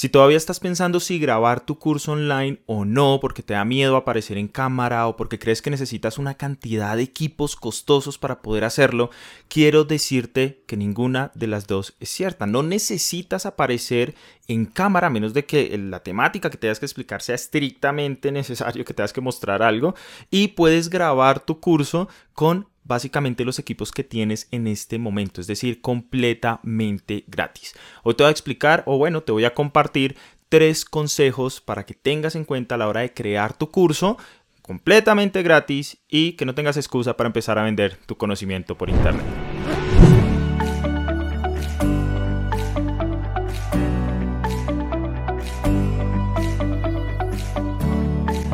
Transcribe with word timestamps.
Si 0.00 0.08
todavía 0.08 0.38
estás 0.38 0.60
pensando 0.60 0.98
si 0.98 1.18
grabar 1.18 1.60
tu 1.60 1.78
curso 1.78 2.12
online 2.12 2.62
o 2.64 2.86
no, 2.86 3.18
porque 3.20 3.42
te 3.42 3.52
da 3.52 3.66
miedo 3.66 3.96
aparecer 3.96 4.38
en 4.38 4.48
cámara 4.48 5.06
o 5.06 5.14
porque 5.14 5.38
crees 5.38 5.60
que 5.60 5.68
necesitas 5.68 6.16
una 6.16 6.38
cantidad 6.38 6.96
de 6.96 7.02
equipos 7.02 7.54
costosos 7.54 8.16
para 8.16 8.40
poder 8.40 8.64
hacerlo, 8.64 9.10
quiero 9.48 9.84
decirte 9.84 10.62
que 10.66 10.78
ninguna 10.78 11.32
de 11.34 11.48
las 11.48 11.66
dos 11.66 11.96
es 12.00 12.08
cierta. 12.08 12.46
No 12.46 12.62
necesitas 12.62 13.44
aparecer 13.44 14.14
en 14.48 14.64
cámara 14.64 15.08
a 15.08 15.10
menos 15.10 15.34
de 15.34 15.44
que 15.44 15.76
la 15.76 16.02
temática 16.02 16.48
que 16.48 16.56
tengas 16.56 16.80
que 16.80 16.86
explicar 16.86 17.20
sea 17.20 17.34
estrictamente 17.34 18.32
necesario, 18.32 18.86
que 18.86 18.94
tengas 18.94 19.12
que 19.12 19.20
mostrar 19.20 19.62
algo 19.62 19.94
y 20.30 20.48
puedes 20.48 20.88
grabar 20.88 21.40
tu 21.40 21.60
curso 21.60 22.08
con 22.32 22.69
básicamente 22.84 23.44
los 23.44 23.58
equipos 23.58 23.92
que 23.92 24.04
tienes 24.04 24.48
en 24.50 24.66
este 24.66 24.98
momento, 24.98 25.40
es 25.40 25.46
decir, 25.46 25.80
completamente 25.80 27.24
gratis. 27.26 27.74
Hoy 28.02 28.14
te 28.14 28.22
voy 28.22 28.28
a 28.28 28.32
explicar, 28.32 28.82
o 28.86 28.98
bueno, 28.98 29.22
te 29.22 29.32
voy 29.32 29.44
a 29.44 29.54
compartir 29.54 30.16
tres 30.48 30.84
consejos 30.84 31.60
para 31.60 31.86
que 31.86 31.94
tengas 31.94 32.34
en 32.34 32.44
cuenta 32.44 32.74
a 32.74 32.78
la 32.78 32.88
hora 32.88 33.00
de 33.00 33.14
crear 33.14 33.56
tu 33.56 33.70
curso 33.70 34.18
completamente 34.62 35.42
gratis 35.42 35.98
y 36.08 36.32
que 36.32 36.44
no 36.44 36.54
tengas 36.54 36.76
excusa 36.76 37.16
para 37.16 37.28
empezar 37.28 37.58
a 37.58 37.64
vender 37.64 37.96
tu 38.06 38.16
conocimiento 38.16 38.76
por 38.76 38.88
internet. 38.88 39.49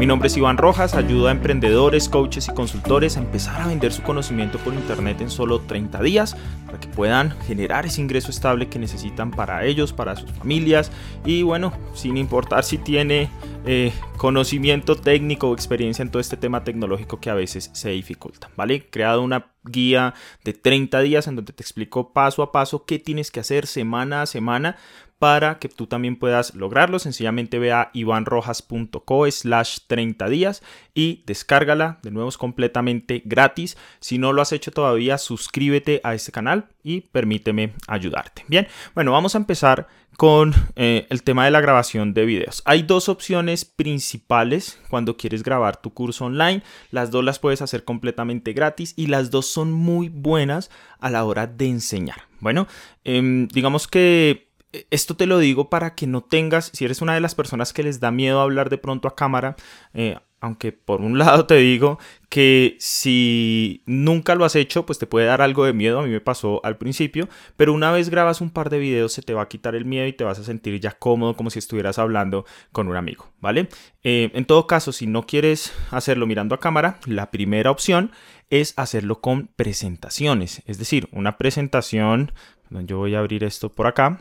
Mi 0.06 0.08
nombre 0.08 0.28
es 0.28 0.36
Iván 0.36 0.56
Rojas, 0.56 0.94
ayudo 0.94 1.26
a 1.26 1.32
emprendedores, 1.32 2.08
coaches 2.08 2.46
y 2.46 2.54
consultores 2.54 3.16
a 3.16 3.20
empezar 3.20 3.60
a 3.60 3.66
vender 3.66 3.92
su 3.92 4.04
conocimiento 4.04 4.56
por 4.58 4.72
internet 4.72 5.20
en 5.20 5.28
solo 5.28 5.62
30 5.62 6.00
días 6.00 6.36
para 6.64 6.78
que 6.78 6.86
puedan 6.86 7.32
generar 7.40 7.86
ese 7.86 8.02
ingreso 8.02 8.30
estable 8.30 8.68
que 8.68 8.78
necesitan 8.78 9.32
para 9.32 9.64
ellos, 9.64 9.92
para 9.92 10.14
sus 10.14 10.30
familias 10.30 10.92
y 11.24 11.42
bueno, 11.42 11.72
sin 11.92 12.18
importar 12.18 12.62
si 12.62 12.78
tiene 12.78 13.30
eh, 13.66 13.92
conocimiento 14.16 14.94
técnico 14.94 15.50
o 15.50 15.54
experiencia 15.54 16.04
en 16.04 16.12
todo 16.12 16.20
este 16.20 16.36
tema 16.36 16.62
tecnológico 16.62 17.18
que 17.18 17.30
a 17.30 17.34
veces 17.34 17.70
se 17.72 17.90
dificulta, 17.90 18.48
¿vale? 18.54 18.74
He 18.76 18.88
creado 18.88 19.22
una 19.22 19.50
guía 19.64 20.14
de 20.44 20.52
30 20.52 21.00
días 21.00 21.26
en 21.26 21.34
donde 21.34 21.52
te 21.52 21.64
explico 21.64 22.12
paso 22.12 22.44
a 22.44 22.52
paso 22.52 22.84
qué 22.84 23.00
tienes 23.00 23.32
que 23.32 23.40
hacer 23.40 23.66
semana 23.66 24.22
a 24.22 24.26
semana 24.26 24.76
para 25.18 25.58
que 25.58 25.68
tú 25.68 25.86
también 25.86 26.16
puedas 26.16 26.54
lograrlo. 26.54 26.98
Sencillamente 26.98 27.58
ve 27.58 27.72
a 27.72 27.90
ivanrojas.co 27.94 29.30
slash 29.30 29.78
30 29.86 30.28
días 30.28 30.62
y 30.94 31.22
descárgala. 31.26 31.98
De 32.02 32.10
nuevo 32.10 32.28
es 32.28 32.38
completamente 32.38 33.22
gratis. 33.24 33.76
Si 34.00 34.18
no 34.18 34.32
lo 34.32 34.42
has 34.42 34.52
hecho 34.52 34.72
todavía, 34.72 35.18
suscríbete 35.18 36.00
a 36.04 36.14
este 36.14 36.32
canal 36.32 36.66
y 36.82 37.00
permíteme 37.00 37.72
ayudarte. 37.88 38.44
Bien, 38.48 38.68
bueno, 38.94 39.12
vamos 39.12 39.34
a 39.34 39.38
empezar 39.38 39.88
con 40.16 40.54
eh, 40.76 41.06
el 41.10 41.22
tema 41.22 41.44
de 41.44 41.50
la 41.50 41.60
grabación 41.60 42.14
de 42.14 42.24
videos. 42.24 42.62
Hay 42.64 42.82
dos 42.82 43.08
opciones 43.08 43.64
principales 43.64 44.78
cuando 44.88 45.16
quieres 45.16 45.42
grabar 45.42 45.76
tu 45.76 45.92
curso 45.92 46.26
online. 46.26 46.62
Las 46.90 47.10
dos 47.10 47.22
las 47.24 47.38
puedes 47.38 47.62
hacer 47.62 47.84
completamente 47.84 48.52
gratis 48.52 48.94
y 48.96 49.08
las 49.08 49.30
dos 49.30 49.46
son 49.46 49.72
muy 49.72 50.08
buenas 50.08 50.70
a 51.00 51.10
la 51.10 51.24
hora 51.24 51.46
de 51.46 51.68
enseñar. 51.68 52.22
Bueno, 52.40 52.66
em, 53.04 53.48
digamos 53.48 53.88
que 53.88 54.45
esto 54.90 55.16
te 55.16 55.26
lo 55.26 55.38
digo 55.38 55.70
para 55.70 55.94
que 55.94 56.06
no 56.06 56.22
tengas, 56.22 56.70
si 56.72 56.84
eres 56.84 57.02
una 57.02 57.14
de 57.14 57.20
las 57.20 57.34
personas 57.34 57.72
que 57.72 57.82
les 57.82 58.00
da 58.00 58.10
miedo 58.10 58.40
hablar 58.40 58.70
de 58.70 58.78
pronto 58.78 59.08
a 59.08 59.14
cámara, 59.14 59.56
eh, 59.94 60.16
aunque 60.40 60.72
por 60.72 61.00
un 61.00 61.18
lado 61.18 61.46
te 61.46 61.56
digo 61.56 61.98
que 62.28 62.76
si 62.78 63.82
nunca 63.86 64.34
lo 64.34 64.44
has 64.44 64.56
hecho, 64.56 64.84
pues 64.84 64.98
te 64.98 65.06
puede 65.06 65.26
dar 65.26 65.40
algo 65.40 65.64
de 65.64 65.72
miedo, 65.72 66.00
a 66.00 66.02
mí 66.02 66.10
me 66.10 66.20
pasó 66.20 66.60
al 66.64 66.76
principio, 66.76 67.28
pero 67.56 67.72
una 67.72 67.92
vez 67.92 68.10
grabas 68.10 68.40
un 68.40 68.50
par 68.50 68.70
de 68.70 68.78
videos 68.78 69.12
se 69.12 69.22
te 69.22 69.34
va 69.34 69.42
a 69.42 69.48
quitar 69.48 69.74
el 69.74 69.84
miedo 69.84 70.06
y 70.06 70.12
te 70.12 70.24
vas 70.24 70.38
a 70.38 70.44
sentir 70.44 70.78
ya 70.80 70.92
cómodo 70.92 71.36
como 71.36 71.50
si 71.50 71.58
estuvieras 71.58 71.98
hablando 71.98 72.44
con 72.72 72.88
un 72.88 72.96
amigo, 72.96 73.32
¿vale? 73.40 73.68
Eh, 74.02 74.30
en 74.34 74.44
todo 74.44 74.66
caso, 74.66 74.92
si 74.92 75.06
no 75.06 75.26
quieres 75.26 75.72
hacerlo 75.90 76.26
mirando 76.26 76.54
a 76.54 76.60
cámara, 76.60 76.98
la 77.06 77.30
primera 77.30 77.70
opción 77.70 78.10
es 78.50 78.74
hacerlo 78.76 79.20
con 79.20 79.48
presentaciones, 79.48 80.62
es 80.66 80.78
decir, 80.78 81.08
una 81.12 81.38
presentación, 81.38 82.32
yo 82.70 82.98
voy 82.98 83.14
a 83.14 83.20
abrir 83.20 83.44
esto 83.44 83.70
por 83.70 83.86
acá, 83.86 84.20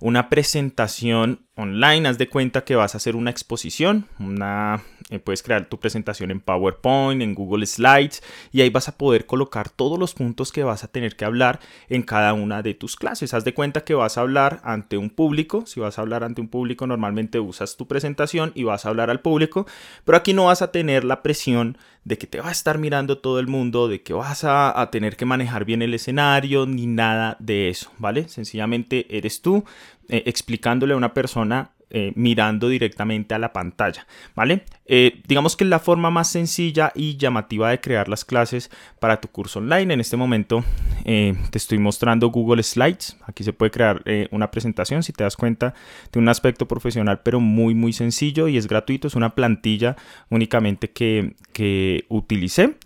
una 0.00 0.28
presentación 0.28 1.46
online, 1.62 2.08
haz 2.08 2.18
de 2.18 2.28
cuenta 2.28 2.64
que 2.64 2.76
vas 2.76 2.94
a 2.94 2.98
hacer 2.98 3.16
una 3.16 3.30
exposición, 3.30 4.06
una, 4.18 4.82
eh, 5.10 5.18
puedes 5.18 5.42
crear 5.42 5.68
tu 5.68 5.78
presentación 5.78 6.30
en 6.30 6.40
PowerPoint, 6.40 7.22
en 7.22 7.34
Google 7.34 7.66
Slides 7.66 8.22
y 8.52 8.60
ahí 8.60 8.70
vas 8.70 8.88
a 8.88 8.98
poder 8.98 9.26
colocar 9.26 9.68
todos 9.68 9.98
los 9.98 10.14
puntos 10.14 10.52
que 10.52 10.64
vas 10.64 10.84
a 10.84 10.88
tener 10.88 11.16
que 11.16 11.24
hablar 11.24 11.60
en 11.88 12.02
cada 12.02 12.34
una 12.34 12.62
de 12.62 12.74
tus 12.74 12.96
clases. 12.96 13.34
Haz 13.34 13.44
de 13.44 13.54
cuenta 13.54 13.84
que 13.84 13.94
vas 13.94 14.18
a 14.18 14.22
hablar 14.22 14.60
ante 14.64 14.96
un 14.96 15.10
público, 15.10 15.64
si 15.66 15.80
vas 15.80 15.98
a 15.98 16.02
hablar 16.02 16.24
ante 16.24 16.40
un 16.40 16.48
público 16.48 16.86
normalmente 16.86 17.40
usas 17.40 17.76
tu 17.76 17.86
presentación 17.86 18.52
y 18.54 18.64
vas 18.64 18.84
a 18.84 18.88
hablar 18.88 19.10
al 19.10 19.20
público, 19.20 19.66
pero 20.04 20.18
aquí 20.18 20.34
no 20.34 20.46
vas 20.46 20.62
a 20.62 20.70
tener 20.70 21.04
la 21.04 21.22
presión 21.22 21.78
de 22.04 22.18
que 22.18 22.26
te 22.26 22.40
va 22.40 22.48
a 22.48 22.52
estar 22.52 22.78
mirando 22.78 23.18
todo 23.18 23.38
el 23.38 23.46
mundo, 23.46 23.86
de 23.86 24.02
que 24.02 24.12
vas 24.12 24.42
a, 24.42 24.80
a 24.80 24.90
tener 24.90 25.16
que 25.16 25.24
manejar 25.24 25.64
bien 25.64 25.82
el 25.82 25.94
escenario, 25.94 26.66
ni 26.66 26.86
nada 26.86 27.36
de 27.38 27.68
eso, 27.68 27.92
¿vale? 27.98 28.28
Sencillamente 28.28 29.16
eres 29.16 29.40
tú 29.40 29.64
eh, 30.08 30.24
explicándole 30.26 30.94
a 30.94 30.96
una 30.96 31.14
persona 31.14 31.70
eh, 31.94 32.12
mirando 32.16 32.68
directamente 32.68 33.34
a 33.34 33.38
la 33.38 33.52
pantalla, 33.52 34.06
¿vale? 34.34 34.64
Eh, 34.86 35.20
digamos 35.28 35.56
que 35.56 35.64
es 35.64 35.70
la 35.70 35.78
forma 35.78 36.10
más 36.10 36.30
sencilla 36.30 36.90
y 36.94 37.18
llamativa 37.18 37.70
de 37.70 37.80
crear 37.80 38.08
las 38.08 38.24
clases 38.24 38.70
para 38.98 39.20
tu 39.20 39.28
curso 39.28 39.58
online. 39.58 39.92
En 39.92 40.00
este 40.00 40.16
momento 40.16 40.64
te 41.04 41.58
estoy 41.58 41.78
mostrando 41.78 42.28
Google 42.28 42.62
Slides. 42.62 43.18
Aquí 43.26 43.44
se 43.44 43.52
puede 43.52 43.70
crear 43.70 44.02
una 44.30 44.50
presentación, 44.50 45.02
si 45.02 45.12
te 45.12 45.24
das 45.24 45.36
cuenta, 45.36 45.74
de 46.12 46.18
un 46.18 46.28
aspecto 46.28 46.66
profesional, 46.66 47.20
pero 47.22 47.40
muy, 47.40 47.74
muy 47.74 47.92
sencillo 47.92 48.48
y 48.48 48.56
es 48.56 48.68
gratuito. 48.68 49.08
Es 49.08 49.14
una 49.14 49.34
plantilla 49.34 49.96
únicamente 50.30 50.90
que, 50.90 51.34
que 51.52 52.06
utilicé. 52.08 52.76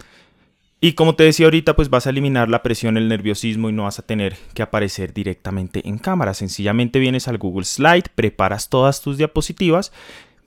Y 0.87 0.93
como 0.93 1.17
te 1.17 1.25
decía 1.25 1.47
ahorita, 1.47 1.75
pues 1.75 1.91
vas 1.91 2.07
a 2.07 2.11
eliminar 2.11 2.49
la 2.49 2.63
presión, 2.63 2.97
el 2.97 3.09
nerviosismo 3.09 3.69
y 3.69 3.73
no 3.73 3.83
vas 3.83 3.99
a 3.99 4.07
tener 4.07 4.37
que 4.55 4.63
aparecer 4.63 5.13
directamente 5.13 5.83
en 5.89 5.99
cámara. 5.99 6.33
Sencillamente 6.33 7.01
vienes 7.01 7.27
al 7.27 7.39
Google 7.39 7.65
Slide, 7.65 8.05
preparas 8.15 8.69
todas 8.69 9.03
tus 9.03 9.19
diapositivas, 9.19 9.91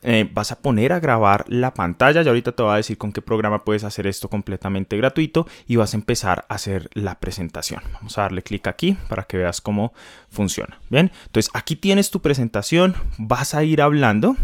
eh, 0.01 0.29
vas 0.31 0.53
a 0.53 0.61
poner 0.61 0.93
a 0.93 1.01
grabar 1.01 1.43
la 1.49 1.73
pantalla. 1.73 2.21
Y 2.21 2.27
ahorita 2.29 2.53
te 2.53 2.63
voy 2.63 2.71
a 2.71 2.77
decir 2.77 2.97
con 2.97 3.11
qué 3.11 3.21
programa 3.21 3.65
puedes 3.65 3.83
hacer 3.83 4.07
esto 4.07 4.29
completamente 4.29 4.95
gratuito 4.95 5.45
y 5.67 5.75
vas 5.75 5.93
a 5.93 5.97
empezar 5.97 6.45
a 6.47 6.55
hacer 6.55 6.89
la 6.93 7.19
presentación. 7.19 7.81
Vamos 7.95 8.17
a 8.17 8.21
darle 8.21 8.41
clic 8.41 8.65
aquí 8.67 8.95
para 9.09 9.23
que 9.23 9.35
veas 9.35 9.59
cómo 9.59 9.91
funciona. 10.29 10.79
Bien, 10.89 11.11
entonces 11.25 11.51
aquí 11.53 11.75
tienes 11.75 12.11
tu 12.11 12.21
presentación, 12.21 12.95
vas 13.17 13.55
a 13.55 13.65
ir 13.65 13.81
hablando 13.81 14.37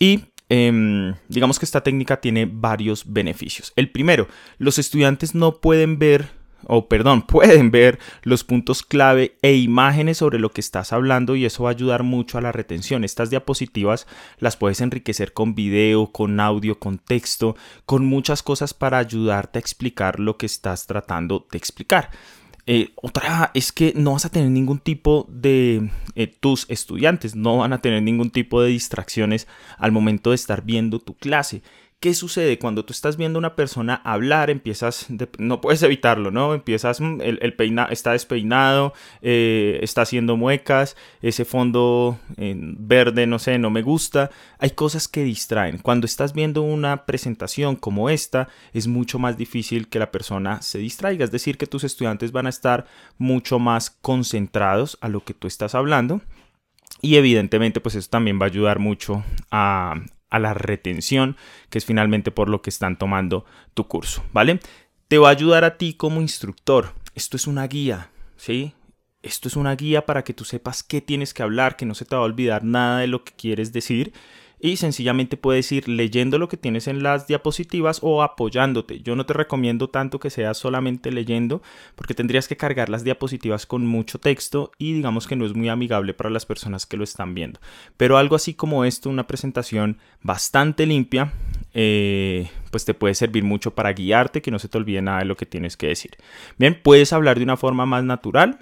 y 0.00 0.24
Em, 0.52 1.14
digamos 1.28 1.60
que 1.60 1.64
esta 1.64 1.82
técnica 1.82 2.20
tiene 2.20 2.44
varios 2.44 3.04
beneficios. 3.10 3.72
El 3.76 3.90
primero, 3.90 4.26
los 4.58 4.78
estudiantes 4.78 5.34
no 5.34 5.60
pueden 5.60 6.00
ver 6.00 6.40
o 6.66 6.88
perdón, 6.88 7.22
pueden 7.26 7.70
ver 7.70 7.98
los 8.22 8.44
puntos 8.44 8.82
clave 8.82 9.36
e 9.42 9.54
imágenes 9.54 10.18
sobre 10.18 10.40
lo 10.40 10.50
que 10.50 10.60
estás 10.60 10.92
hablando 10.92 11.36
y 11.36 11.44
eso 11.44 11.62
va 11.62 11.70
a 11.70 11.72
ayudar 11.72 12.02
mucho 12.02 12.36
a 12.36 12.40
la 12.40 12.52
retención. 12.52 13.04
Estas 13.04 13.30
diapositivas 13.30 14.08
las 14.38 14.56
puedes 14.56 14.80
enriquecer 14.80 15.32
con 15.32 15.54
video, 15.54 16.08
con 16.08 16.40
audio, 16.40 16.78
con 16.80 16.98
texto, 16.98 17.56
con 17.86 18.04
muchas 18.04 18.42
cosas 18.42 18.74
para 18.74 18.98
ayudarte 18.98 19.58
a 19.58 19.60
explicar 19.60 20.18
lo 20.18 20.36
que 20.36 20.46
estás 20.46 20.86
tratando 20.86 21.46
de 21.50 21.58
explicar. 21.58 22.10
Eh, 22.66 22.90
otra 22.96 23.50
es 23.54 23.72
que 23.72 23.92
no 23.96 24.12
vas 24.12 24.24
a 24.24 24.30
tener 24.30 24.50
ningún 24.50 24.78
tipo 24.78 25.26
de, 25.30 25.90
eh, 26.14 26.26
tus 26.26 26.66
estudiantes 26.68 27.34
no 27.34 27.58
van 27.58 27.72
a 27.72 27.80
tener 27.80 28.02
ningún 28.02 28.30
tipo 28.30 28.62
de 28.62 28.68
distracciones 28.68 29.46
al 29.78 29.92
momento 29.92 30.30
de 30.30 30.36
estar 30.36 30.62
viendo 30.62 30.98
tu 30.98 31.14
clase. 31.14 31.62
¿Qué 32.00 32.14
sucede 32.14 32.58
cuando 32.58 32.86
tú 32.86 32.94
estás 32.94 33.18
viendo 33.18 33.36
a 33.36 33.40
una 33.40 33.56
persona 33.56 34.00
hablar? 34.04 34.48
Empiezas, 34.48 35.08
no 35.36 35.60
puedes 35.60 35.82
evitarlo, 35.82 36.30
¿no? 36.30 36.54
Empiezas, 36.54 36.98
mm, 36.98 37.20
el, 37.20 37.38
el 37.42 37.52
peina, 37.52 37.84
está 37.90 38.12
despeinado, 38.12 38.94
eh, 39.20 39.80
está 39.82 40.00
haciendo 40.00 40.38
muecas, 40.38 40.96
ese 41.20 41.44
fondo 41.44 42.18
verde, 42.38 43.26
no 43.26 43.38
sé, 43.38 43.58
no 43.58 43.68
me 43.68 43.82
gusta. 43.82 44.30
Hay 44.58 44.70
cosas 44.70 45.08
que 45.08 45.24
distraen. 45.24 45.76
Cuando 45.76 46.06
estás 46.06 46.32
viendo 46.32 46.62
una 46.62 47.04
presentación 47.04 47.76
como 47.76 48.08
esta, 48.08 48.48
es 48.72 48.86
mucho 48.86 49.18
más 49.18 49.36
difícil 49.36 49.88
que 49.88 49.98
la 49.98 50.10
persona 50.10 50.62
se 50.62 50.78
distraiga. 50.78 51.26
Es 51.26 51.32
decir, 51.32 51.58
que 51.58 51.66
tus 51.66 51.84
estudiantes 51.84 52.32
van 52.32 52.46
a 52.46 52.50
estar 52.50 52.86
mucho 53.18 53.58
más 53.58 53.90
concentrados 53.90 54.96
a 55.02 55.10
lo 55.10 55.22
que 55.22 55.34
tú 55.34 55.46
estás 55.46 55.74
hablando. 55.74 56.22
Y 57.02 57.16
evidentemente, 57.16 57.82
pues 57.82 57.94
eso 57.94 58.08
también 58.08 58.40
va 58.40 58.46
a 58.46 58.48
ayudar 58.48 58.78
mucho 58.78 59.22
a, 59.50 59.96
a 60.30 60.38
la 60.38 60.54
retención, 60.54 61.36
que 61.68 61.78
es 61.78 61.84
finalmente 61.84 62.30
por 62.30 62.48
lo 62.48 62.62
que 62.62 62.70
están 62.70 62.96
tomando 62.96 63.44
tu 63.74 63.86
curso, 63.88 64.24
¿vale? 64.32 64.60
Te 65.08 65.18
va 65.18 65.28
a 65.28 65.32
ayudar 65.32 65.64
a 65.64 65.76
ti 65.76 65.94
como 65.94 66.20
instructor. 66.20 66.92
Esto 67.14 67.36
es 67.36 67.46
una 67.46 67.66
guía, 67.66 68.10
¿sí? 68.36 68.74
Esto 69.22 69.48
es 69.48 69.56
una 69.56 69.74
guía 69.74 70.06
para 70.06 70.24
que 70.24 70.32
tú 70.32 70.44
sepas 70.44 70.82
qué 70.82 71.00
tienes 71.00 71.34
que 71.34 71.42
hablar, 71.42 71.76
que 71.76 71.84
no 71.84 71.94
se 71.94 72.04
te 72.04 72.14
va 72.14 72.22
a 72.22 72.24
olvidar 72.24 72.64
nada 72.64 73.00
de 73.00 73.06
lo 73.06 73.24
que 73.24 73.32
quieres 73.32 73.72
decir 73.72 74.12
y 74.60 74.76
sencillamente 74.76 75.36
puedes 75.36 75.70
ir 75.72 75.88
leyendo 75.88 76.38
lo 76.38 76.48
que 76.48 76.56
tienes 76.56 76.86
en 76.86 77.02
las 77.02 77.26
diapositivas 77.26 78.00
o 78.02 78.22
apoyándote. 78.22 79.00
Yo 79.00 79.16
no 79.16 79.26
te 79.26 79.32
recomiendo 79.32 79.88
tanto 79.88 80.20
que 80.20 80.30
seas 80.30 80.58
solamente 80.58 81.10
leyendo 81.10 81.62
porque 81.94 82.14
tendrías 82.14 82.48
que 82.48 82.56
cargar 82.56 82.88
las 82.88 83.04
diapositivas 83.04 83.66
con 83.66 83.86
mucho 83.86 84.18
texto 84.18 84.72
y 84.78 84.92
digamos 84.92 85.26
que 85.26 85.36
no 85.36 85.46
es 85.46 85.54
muy 85.54 85.68
amigable 85.68 86.14
para 86.14 86.30
las 86.30 86.46
personas 86.46 86.86
que 86.86 86.96
lo 86.96 87.04
están 87.04 87.34
viendo. 87.34 87.60
Pero 87.96 88.18
algo 88.18 88.36
así 88.36 88.54
como 88.54 88.84
esto, 88.84 89.08
una 89.08 89.26
presentación 89.26 89.98
bastante 90.22 90.86
limpia, 90.86 91.32
eh, 91.72 92.48
pues 92.70 92.84
te 92.84 92.94
puede 92.94 93.14
servir 93.14 93.44
mucho 93.44 93.74
para 93.74 93.92
guiarte, 93.92 94.42
que 94.42 94.50
no 94.50 94.58
se 94.58 94.68
te 94.68 94.78
olvide 94.78 95.02
nada 95.02 95.20
de 95.20 95.24
lo 95.24 95.36
que 95.36 95.46
tienes 95.46 95.76
que 95.76 95.88
decir. 95.88 96.12
Bien, 96.58 96.78
puedes 96.82 97.12
hablar 97.12 97.38
de 97.38 97.44
una 97.44 97.56
forma 97.56 97.86
más 97.86 98.04
natural, 98.04 98.58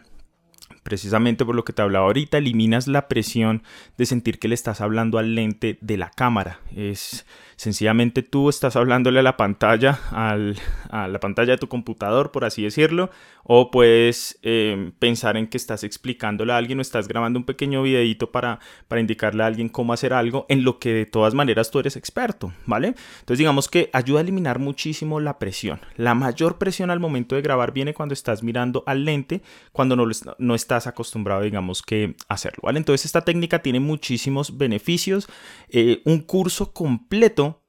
precisamente 0.88 1.44
por 1.44 1.54
lo 1.54 1.66
que 1.66 1.74
te 1.74 1.82
hablaba 1.82 2.06
ahorita, 2.06 2.38
eliminas 2.38 2.86
la 2.88 3.08
presión 3.08 3.62
de 3.98 4.06
sentir 4.06 4.38
que 4.38 4.48
le 4.48 4.54
estás 4.54 4.80
hablando 4.80 5.18
al 5.18 5.34
lente 5.34 5.76
de 5.82 5.98
la 5.98 6.08
cámara. 6.08 6.60
Es 6.74 7.26
sencillamente 7.56 8.22
tú 8.22 8.48
estás 8.48 8.74
hablándole 8.74 9.18
a 9.18 9.22
la 9.22 9.36
pantalla, 9.36 9.98
a 10.12 11.08
la 11.08 11.20
pantalla 11.20 11.52
de 11.52 11.58
tu 11.58 11.68
computador, 11.68 12.30
por 12.30 12.46
así 12.46 12.62
decirlo, 12.62 13.10
o 13.42 13.70
puedes 13.70 14.38
em, 14.42 14.92
pensar 14.92 15.36
en 15.36 15.46
que 15.46 15.56
estás 15.56 15.82
explicándole 15.82 16.52
a 16.52 16.56
alguien 16.56 16.78
o 16.78 16.82
estás 16.82 17.08
grabando 17.08 17.38
un 17.38 17.44
pequeño 17.44 17.82
videito 17.82 18.30
para, 18.30 18.60
para 18.86 19.00
indicarle 19.00 19.42
a 19.42 19.46
alguien 19.46 19.68
cómo 19.68 19.92
hacer 19.92 20.12
algo 20.12 20.46
en 20.48 20.64
lo 20.64 20.78
que 20.78 20.92
de 20.92 21.06
todas 21.06 21.34
maneras 21.34 21.70
tú 21.70 21.80
eres 21.80 21.96
experto, 21.96 22.52
¿vale? 22.64 22.94
Entonces 23.20 23.38
digamos 23.38 23.68
que 23.68 23.90
ayuda 23.92 24.20
a 24.20 24.22
eliminar 24.22 24.58
muchísimo 24.58 25.18
la 25.18 25.38
presión. 25.38 25.80
La 25.96 26.14
mayor 26.14 26.58
presión 26.58 26.90
al 26.90 27.00
momento 27.00 27.34
de 27.34 27.42
grabar 27.42 27.72
viene 27.72 27.92
cuando 27.92 28.12
estás 28.12 28.42
mirando 28.42 28.84
al 28.86 29.04
lente, 29.04 29.42
cuando 29.72 29.96
no, 29.96 30.06
no 30.38 30.54
estás 30.54 30.77
acostumbrado, 30.86 31.42
digamos 31.42 31.82
que, 31.82 32.14
hacerlo, 32.28 32.60
¿vale? 32.62 32.78
Entonces 32.78 33.06
esta 33.06 33.24
técnica 33.24 33.60
tiene 33.60 33.80
muchísimos 33.80 34.56
beneficios. 34.56 35.28
Eh, 35.68 36.02
un 36.04 36.20
curso 36.20 36.72
completo 36.72 37.62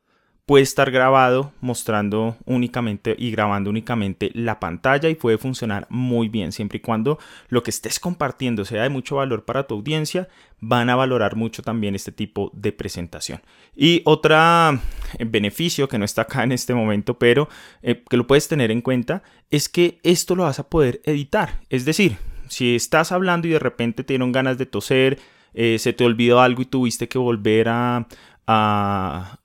puede 0.50 0.64
estar 0.64 0.90
grabado 0.90 1.54
mostrando 1.62 2.36
únicamente 2.48 3.16
y 3.16 3.30
grabando 3.30 3.70
únicamente 3.70 4.32
la 4.34 4.60
pantalla 4.60 5.08
y 5.08 5.14
puede 5.14 5.38
funcionar 5.38 5.86
muy 5.92 6.28
bien 6.28 6.52
siempre 6.52 6.78
y 6.78 6.82
cuando 6.82 7.20
lo 7.50 7.62
que 7.62 7.70
estés 7.70 8.00
compartiendo 8.00 8.66
sea 8.66 8.82
de 8.82 8.90
mucho 8.90 9.18
valor 9.18 9.46
para 9.46 9.68
tu 9.68 9.76
audiencia 9.76 10.28
van 10.60 10.90
a 10.90 10.96
valorar 10.96 11.36
mucho 11.36 11.62
también 11.62 11.94
este 11.94 12.12
tipo 12.12 12.50
de 12.56 12.72
presentación 12.72 13.44
y 13.76 14.02
otro 14.06 14.36
eh, 14.40 14.80
beneficio 15.24 15.88
que 15.88 16.00
no 16.00 16.06
está 16.06 16.24
acá 16.24 16.42
en 16.42 16.52
este 16.52 16.74
momento 16.74 17.20
pero 17.20 17.48
eh, 17.84 18.04
que 18.10 18.18
lo 18.18 18.26
puedes 18.26 18.48
tener 18.48 18.72
en 18.72 18.82
cuenta 18.82 19.22
es 19.52 19.70
que 19.70 20.00
esto 20.02 20.34
lo 20.34 20.46
vas 20.46 20.58
a 20.58 20.68
poder 20.68 21.00
editar 21.06 21.60
es 21.70 21.86
decir 21.86 22.18
si 22.50 22.76
estás 22.76 23.12
hablando 23.14 23.48
y 23.48 23.52
de 23.52 23.60
repente 23.60 24.04
te 24.04 24.14
dieron 24.14 24.32
ganas 24.32 24.58
de 24.58 24.66
toser 24.66 25.20
eh, 25.54 25.80
se 25.80 25.94
te 25.94 26.04
olvidó 26.04 26.42
algo 26.42 26.62
y 26.62 26.66
tuviste 26.66 27.08
que 27.08 27.18
volver 27.18 27.68
a, 27.70 28.08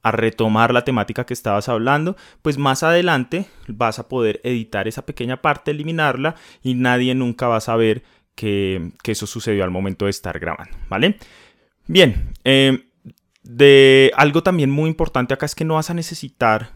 retomar 0.02 0.72
la 0.72 0.82
temática 0.82 1.26
que 1.26 1.34
estabas 1.34 1.68
hablando, 1.68 2.16
pues 2.40 2.56
más 2.56 2.82
adelante 2.82 3.46
vas 3.68 3.98
a 3.98 4.08
poder 4.08 4.40
editar 4.44 4.88
esa 4.88 5.04
pequeña 5.04 5.42
parte, 5.42 5.72
eliminarla 5.72 6.36
y 6.62 6.72
nadie 6.72 7.14
nunca 7.14 7.46
va 7.46 7.56
a 7.56 7.60
saber 7.60 8.02
que, 8.34 8.92
eso 9.04 9.26
sucedió 9.26 9.62
al 9.62 9.70
momento 9.70 10.06
de 10.06 10.10
estar 10.10 10.38
grabando, 10.38 10.74
¿vale? 10.88 11.18
Bien, 11.86 12.32
eh, 12.44 12.86
de 13.42 14.10
algo 14.16 14.42
también 14.42 14.70
muy 14.70 14.88
importante 14.88 15.34
acá 15.34 15.44
es 15.44 15.54
que 15.54 15.66
no 15.66 15.74
vas 15.74 15.90
a 15.90 15.94
necesitar 15.94 16.70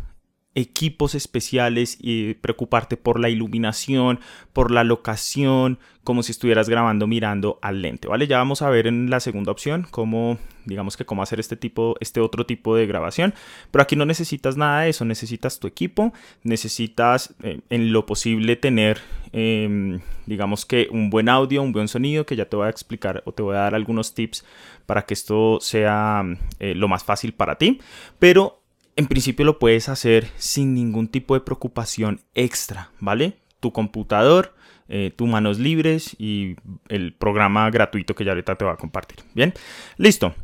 equipos 0.58 1.14
especiales 1.14 1.96
y 2.00 2.34
preocuparte 2.34 2.96
por 2.96 3.20
la 3.20 3.28
iluminación, 3.28 4.18
por 4.52 4.72
la 4.72 4.82
locación, 4.82 5.78
como 6.02 6.24
si 6.24 6.32
estuvieras 6.32 6.68
grabando 6.68 7.06
mirando 7.06 7.60
al 7.62 7.80
lente, 7.80 8.08
¿vale? 8.08 8.26
Ya 8.26 8.38
vamos 8.38 8.60
a 8.62 8.68
ver 8.68 8.88
en 8.88 9.08
la 9.08 9.20
segunda 9.20 9.52
opción 9.52 9.86
cómo, 9.88 10.36
digamos 10.64 10.96
que 10.96 11.04
cómo 11.04 11.22
hacer 11.22 11.38
este 11.38 11.56
tipo, 11.56 11.94
este 12.00 12.20
otro 12.20 12.44
tipo 12.44 12.74
de 12.74 12.86
grabación, 12.88 13.34
pero 13.70 13.82
aquí 13.82 13.94
no 13.94 14.04
necesitas 14.04 14.56
nada 14.56 14.80
de 14.80 14.90
eso, 14.90 15.04
necesitas 15.04 15.60
tu 15.60 15.68
equipo, 15.68 16.12
necesitas 16.42 17.34
eh, 17.44 17.60
en 17.70 17.92
lo 17.92 18.04
posible 18.04 18.56
tener, 18.56 18.98
em, 19.32 20.00
digamos 20.26 20.66
que 20.66 20.88
un 20.90 21.08
buen 21.08 21.28
audio, 21.28 21.62
un 21.62 21.72
buen 21.72 21.86
sonido, 21.86 22.26
que 22.26 22.34
ya 22.34 22.46
te 22.46 22.56
voy 22.56 22.66
a 22.66 22.70
explicar 22.70 23.22
o 23.26 23.32
te 23.32 23.44
voy 23.44 23.54
a 23.54 23.60
dar 23.60 23.76
algunos 23.76 24.12
tips 24.12 24.44
para 24.86 25.02
que 25.02 25.14
esto 25.14 25.58
sea 25.60 26.24
eh, 26.58 26.74
lo 26.74 26.88
más 26.88 27.04
fácil 27.04 27.32
para 27.32 27.58
ti, 27.58 27.80
pero 28.18 28.58
en 28.98 29.06
principio 29.06 29.46
lo 29.46 29.60
puedes 29.60 29.88
hacer 29.88 30.26
sin 30.38 30.74
ningún 30.74 31.06
tipo 31.06 31.34
de 31.34 31.40
preocupación 31.40 32.20
extra, 32.34 32.90
¿vale? 32.98 33.38
Tu 33.60 33.72
computador, 33.72 34.56
eh, 34.88 35.12
tus 35.14 35.28
manos 35.28 35.60
libres 35.60 36.16
y 36.18 36.56
el 36.88 37.14
programa 37.14 37.70
gratuito 37.70 38.16
que 38.16 38.24
ya 38.24 38.32
ahorita 38.32 38.56
te 38.56 38.64
voy 38.64 38.74
a 38.74 38.76
compartir. 38.76 39.18
Bien, 39.34 39.54
listo. 39.98 40.34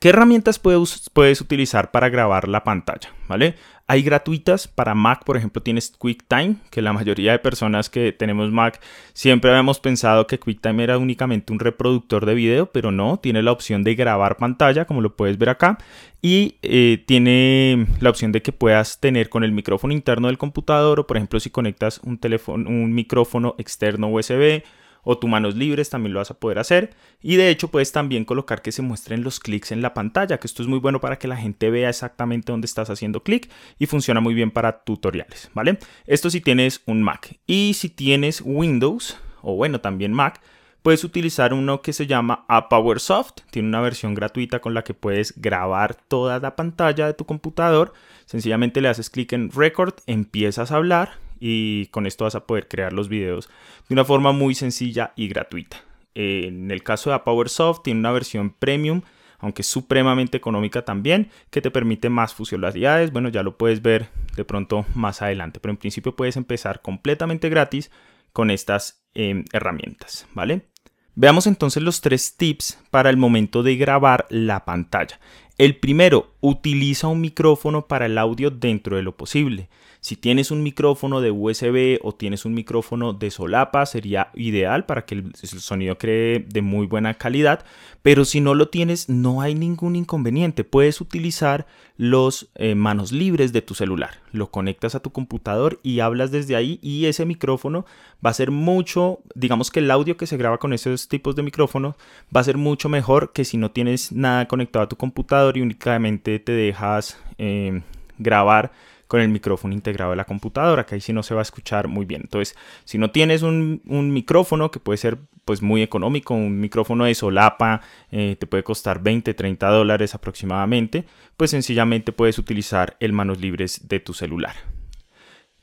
¿Qué 0.00 0.10
herramientas 0.10 0.60
puedes, 0.60 1.40
utilizar 1.40 1.90
para 1.90 2.08
grabar 2.08 2.46
la 2.46 2.62
pantalla? 2.62 3.12
¿Vale? 3.26 3.56
Hay 3.88 4.02
gratuitas 4.02 4.68
para 4.68 4.94
Mac, 4.94 5.24
por 5.24 5.36
ejemplo, 5.36 5.60
tienes 5.60 5.92
QuickTime, 5.98 6.54
que 6.70 6.82
la 6.82 6.92
mayoría 6.92 7.32
de 7.32 7.40
personas 7.40 7.90
que 7.90 8.12
tenemos 8.12 8.52
Mac 8.52 8.80
siempre 9.12 9.50
habíamos 9.50 9.80
pensado 9.80 10.28
que 10.28 10.38
QuickTime 10.38 10.84
era 10.84 10.98
únicamente 10.98 11.52
un 11.52 11.58
reproductor 11.58 12.26
de 12.26 12.34
video, 12.34 12.70
pero 12.70 12.92
no, 12.92 13.18
tiene 13.18 13.42
la 13.42 13.50
opción 13.50 13.82
de 13.82 13.96
grabar 13.96 14.36
pantalla, 14.36 14.84
como 14.84 15.00
lo 15.00 15.16
puedes 15.16 15.36
ver 15.36 15.48
acá, 15.48 15.78
y 16.22 16.58
eh, 16.62 17.02
tiene 17.04 17.88
la 17.98 18.10
opción 18.10 18.30
de 18.30 18.40
que 18.40 18.52
puedas 18.52 19.00
tener 19.00 19.28
con 19.28 19.42
el 19.42 19.50
micrófono 19.50 19.92
interno 19.92 20.28
del 20.28 20.38
computador, 20.38 21.00
o 21.00 21.06
por 21.08 21.16
ejemplo, 21.16 21.40
si 21.40 21.50
conectas 21.50 22.00
un 22.04 22.18
teléfono, 22.18 22.70
un 22.70 22.94
micrófono 22.94 23.56
externo 23.58 24.06
USB 24.06 24.62
o 25.10 25.16
tus 25.16 25.30
manos 25.30 25.56
libres 25.56 25.88
también 25.88 26.12
lo 26.12 26.20
vas 26.20 26.30
a 26.30 26.38
poder 26.38 26.58
hacer. 26.58 26.90
Y 27.22 27.36
de 27.36 27.48
hecho 27.48 27.68
puedes 27.68 27.92
también 27.92 28.26
colocar 28.26 28.60
que 28.60 28.72
se 28.72 28.82
muestren 28.82 29.24
los 29.24 29.40
clics 29.40 29.72
en 29.72 29.80
la 29.80 29.94
pantalla, 29.94 30.36
que 30.36 30.46
esto 30.46 30.60
es 30.60 30.68
muy 30.68 30.78
bueno 30.80 31.00
para 31.00 31.18
que 31.18 31.26
la 31.26 31.38
gente 31.38 31.70
vea 31.70 31.88
exactamente 31.88 32.52
dónde 32.52 32.66
estás 32.66 32.90
haciendo 32.90 33.22
clic 33.22 33.50
y 33.78 33.86
funciona 33.86 34.20
muy 34.20 34.34
bien 34.34 34.50
para 34.50 34.80
tutoriales, 34.84 35.50
¿vale? 35.54 35.78
Esto 36.06 36.28
si 36.28 36.42
tienes 36.42 36.82
un 36.84 37.02
Mac. 37.02 37.38
Y 37.46 37.72
si 37.72 37.88
tienes 37.88 38.42
Windows, 38.44 39.16
o 39.40 39.54
bueno, 39.54 39.80
también 39.80 40.12
Mac, 40.12 40.42
puedes 40.82 41.02
utilizar 41.04 41.54
uno 41.54 41.80
que 41.80 41.94
se 41.94 42.06
llama 42.06 42.44
APowerSoft. 42.46 43.40
Tiene 43.50 43.68
una 43.68 43.80
versión 43.80 44.12
gratuita 44.12 44.60
con 44.60 44.74
la 44.74 44.84
que 44.84 44.92
puedes 44.92 45.40
grabar 45.40 45.94
toda 45.94 46.38
la 46.38 46.54
pantalla 46.54 47.06
de 47.06 47.14
tu 47.14 47.24
computador. 47.24 47.94
Sencillamente 48.26 48.82
le 48.82 48.88
haces 48.88 49.08
clic 49.08 49.32
en 49.32 49.50
Record, 49.52 49.94
empiezas 50.06 50.70
a 50.70 50.76
hablar 50.76 51.12
y 51.40 51.86
con 51.86 52.06
esto 52.06 52.24
vas 52.24 52.34
a 52.34 52.46
poder 52.46 52.68
crear 52.68 52.92
los 52.92 53.08
videos 53.08 53.48
de 53.88 53.94
una 53.94 54.04
forma 54.04 54.32
muy 54.32 54.54
sencilla 54.54 55.12
y 55.16 55.28
gratuita. 55.28 55.78
En 56.14 56.70
el 56.70 56.82
caso 56.82 57.10
de 57.10 57.18
PowerSoft 57.20 57.82
tiene 57.84 58.00
una 58.00 58.12
versión 58.12 58.50
premium, 58.50 59.02
aunque 59.38 59.62
supremamente 59.62 60.36
económica 60.36 60.84
también, 60.84 61.30
que 61.50 61.62
te 61.62 61.70
permite 61.70 62.08
más 62.08 62.34
funcionalidades. 62.34 63.12
Bueno, 63.12 63.28
ya 63.28 63.42
lo 63.42 63.56
puedes 63.56 63.82
ver 63.82 64.08
de 64.34 64.44
pronto 64.44 64.84
más 64.94 65.22
adelante, 65.22 65.60
pero 65.60 65.70
en 65.70 65.76
principio 65.76 66.16
puedes 66.16 66.36
empezar 66.36 66.82
completamente 66.82 67.48
gratis 67.48 67.90
con 68.32 68.50
estas 68.50 69.04
em, 69.14 69.44
herramientas, 69.52 70.26
¿vale? 70.34 70.68
Veamos 71.14 71.46
entonces 71.46 71.82
los 71.82 72.00
tres 72.00 72.36
tips 72.36 72.78
para 72.90 73.10
el 73.10 73.16
momento 73.16 73.62
de 73.62 73.76
grabar 73.76 74.26
la 74.30 74.64
pantalla. 74.64 75.18
El 75.56 75.76
primero, 75.76 76.36
utiliza 76.40 77.08
un 77.08 77.20
micrófono 77.20 77.88
para 77.88 78.06
el 78.06 78.16
audio 78.16 78.50
dentro 78.50 78.96
de 78.96 79.02
lo 79.02 79.16
posible. 79.16 79.68
Si 80.00 80.16
tienes 80.16 80.50
un 80.50 80.62
micrófono 80.62 81.20
de 81.20 81.30
USB 81.30 81.98
o 82.02 82.12
tienes 82.12 82.44
un 82.44 82.54
micrófono 82.54 83.12
de 83.12 83.30
solapa, 83.30 83.84
sería 83.84 84.30
ideal 84.34 84.86
para 84.86 85.04
que 85.04 85.16
el 85.16 85.34
sonido 85.34 85.98
cree 85.98 86.40
de 86.40 86.62
muy 86.62 86.86
buena 86.86 87.14
calidad. 87.14 87.64
Pero 88.02 88.24
si 88.24 88.40
no 88.40 88.54
lo 88.54 88.68
tienes, 88.68 89.08
no 89.08 89.40
hay 89.40 89.54
ningún 89.54 89.96
inconveniente. 89.96 90.62
Puedes 90.62 91.00
utilizar 91.00 91.66
los 91.96 92.48
eh, 92.54 92.76
manos 92.76 93.10
libres 93.10 93.52
de 93.52 93.60
tu 93.60 93.74
celular. 93.74 94.22
Lo 94.30 94.50
conectas 94.50 94.94
a 94.94 95.00
tu 95.00 95.10
computador 95.10 95.80
y 95.82 96.00
hablas 96.00 96.30
desde 96.30 96.54
ahí 96.54 96.78
y 96.80 97.06
ese 97.06 97.26
micrófono 97.26 97.84
va 98.24 98.30
a 98.30 98.34
ser 98.34 98.52
mucho, 98.52 99.20
digamos 99.34 99.70
que 99.70 99.80
el 99.80 99.90
audio 99.90 100.16
que 100.16 100.28
se 100.28 100.36
graba 100.36 100.58
con 100.58 100.72
esos 100.72 101.08
tipos 101.08 101.34
de 101.34 101.42
micrófonos 101.42 101.96
va 102.34 102.40
a 102.40 102.44
ser 102.44 102.56
mucho 102.56 102.88
mejor 102.88 103.32
que 103.32 103.44
si 103.44 103.56
no 103.56 103.72
tienes 103.72 104.12
nada 104.12 104.46
conectado 104.46 104.84
a 104.84 104.88
tu 104.88 104.96
computador 104.96 105.56
y 105.56 105.62
únicamente 105.62 106.38
te 106.38 106.52
dejas 106.52 107.18
eh, 107.38 107.82
grabar 108.18 108.70
con 109.08 109.20
el 109.20 109.28
micrófono 109.30 109.74
integrado 109.74 110.10
de 110.12 110.16
la 110.16 110.24
computadora, 110.24 110.86
que 110.86 110.94
ahí 110.94 111.00
sí 111.00 111.12
no 111.12 111.22
se 111.22 111.34
va 111.34 111.40
a 111.40 111.42
escuchar 111.42 111.88
muy 111.88 112.04
bien. 112.04 112.22
Entonces, 112.24 112.56
si 112.84 112.98
no 112.98 113.10
tienes 113.10 113.42
un, 113.42 113.80
micrófono 114.12 114.70
que 114.70 114.78
puede 114.78 114.98
ser 114.98 115.18
pues 115.44 115.62
muy 115.62 115.82
económico, 115.82 116.34
un 116.34 116.60
micrófono 116.60 117.06
de 117.06 117.14
solapa, 117.14 117.80
eh, 118.12 118.36
te 118.38 118.46
puede 118.46 118.62
costar 118.62 119.02
20, 119.02 119.32
30 119.32 119.68
dólares 119.68 120.14
aproximadamente, 120.14 121.06
pues 121.38 121.50
sencillamente 121.50 122.12
puedes 122.12 122.38
utilizar 122.38 122.96
el 123.00 123.14
manos 123.14 123.40
libres 123.40 123.88
de 123.88 123.98
tu 123.98 124.12
celular. 124.12 124.54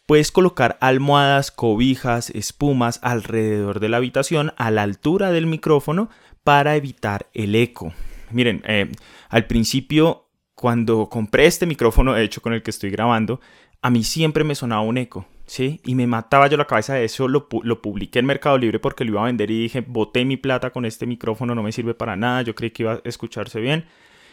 Puedes 0.08 0.32
colocar 0.32 0.78
almohadas, 0.82 1.52
cobijas, 1.52 2.32
espumas 2.32 3.00
alrededor 3.04 3.80
de 3.80 3.90
la 3.90 3.98
habitación 3.98 4.54
a 4.58 4.72
la 4.72 4.84
altura 4.84 5.32
del 5.32 5.46
micrófono 5.46 6.10
para 6.44 6.75
evitar 6.75 7.28
el 7.34 7.56
eco. 7.56 7.94
Miren, 8.32 8.64
eh, 8.68 8.92
al 9.30 9.46
principio 9.46 10.25
cuando 10.56 11.10
compré 11.10 11.46
este 11.46 11.66
micrófono, 11.66 12.14
de 12.14 12.24
hecho, 12.24 12.42
con 12.42 12.54
el 12.54 12.64
que 12.64 12.72
estoy 12.72 12.90
grabando, 12.90 13.40
a 13.82 13.90
mí 13.90 14.04
siempre 14.04 14.44
me 14.44 14.56
sonaba 14.56 14.82
un 14.82 14.98
eco, 14.98 15.28
¿sí? 15.46 15.82
Y 15.86 15.96
me 15.96 16.08
mataba 16.08 16.48
yo 16.48 16.58
la 16.58 16.66
cabeza 16.66 16.96
de 16.96 17.06
eso, 17.06 17.28
lo, 17.28 17.48
lo, 17.64 17.82
publiqué 17.82 18.20
en 18.20 18.26
Mercado 18.26 18.58
Libre 18.58 18.80
porque 18.80 19.04
lo 19.04 19.12
iba 19.12 19.22
a 19.22 19.26
vender 19.26 19.52
y 19.52 19.60
dije, 19.60 19.82
boté 19.82 20.26
mi 20.26 20.38
plata 20.38 20.72
con 20.72 20.86
este 20.86 21.06
micrófono, 21.06 21.54
no 21.54 21.62
me 21.62 21.72
sirve 21.72 21.94
para 21.94 22.16
nada, 22.16 22.42
yo 22.42 22.56
creí 22.56 22.72
que 22.72 22.84
iba 22.84 22.94
a 22.94 23.02
escucharse 23.04 23.60
bien. 23.60 23.86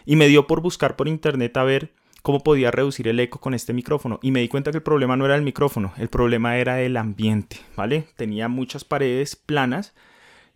y 0.06 0.16
me 0.16 0.28
dio 0.28 0.46
por 0.46 0.62
buscar 0.62 0.96
por 0.96 1.08
internet 1.08 1.56
a 1.56 1.64
ver 1.64 1.92
cómo 2.22 2.40
podía 2.40 2.70
reducir 2.70 3.08
el 3.08 3.20
eco 3.20 3.40
con 3.40 3.52
este 3.52 3.72
micrófono 3.72 4.20
y 4.22 4.30
me 4.30 4.40
di 4.40 4.48
cuenta 4.48 4.70
que 4.70 4.78
el 4.78 4.82
problema 4.82 5.16
no 5.16 5.26
era 5.26 5.34
el 5.34 5.42
micrófono, 5.42 5.92
el 5.98 6.08
problema 6.08 6.56
era 6.56 6.80
el 6.80 6.96
ambiente, 6.96 7.56
¿vale? 7.76 8.06
Tenía 8.16 8.48
muchas 8.48 8.84
paredes 8.84 9.36
planas 9.36 9.92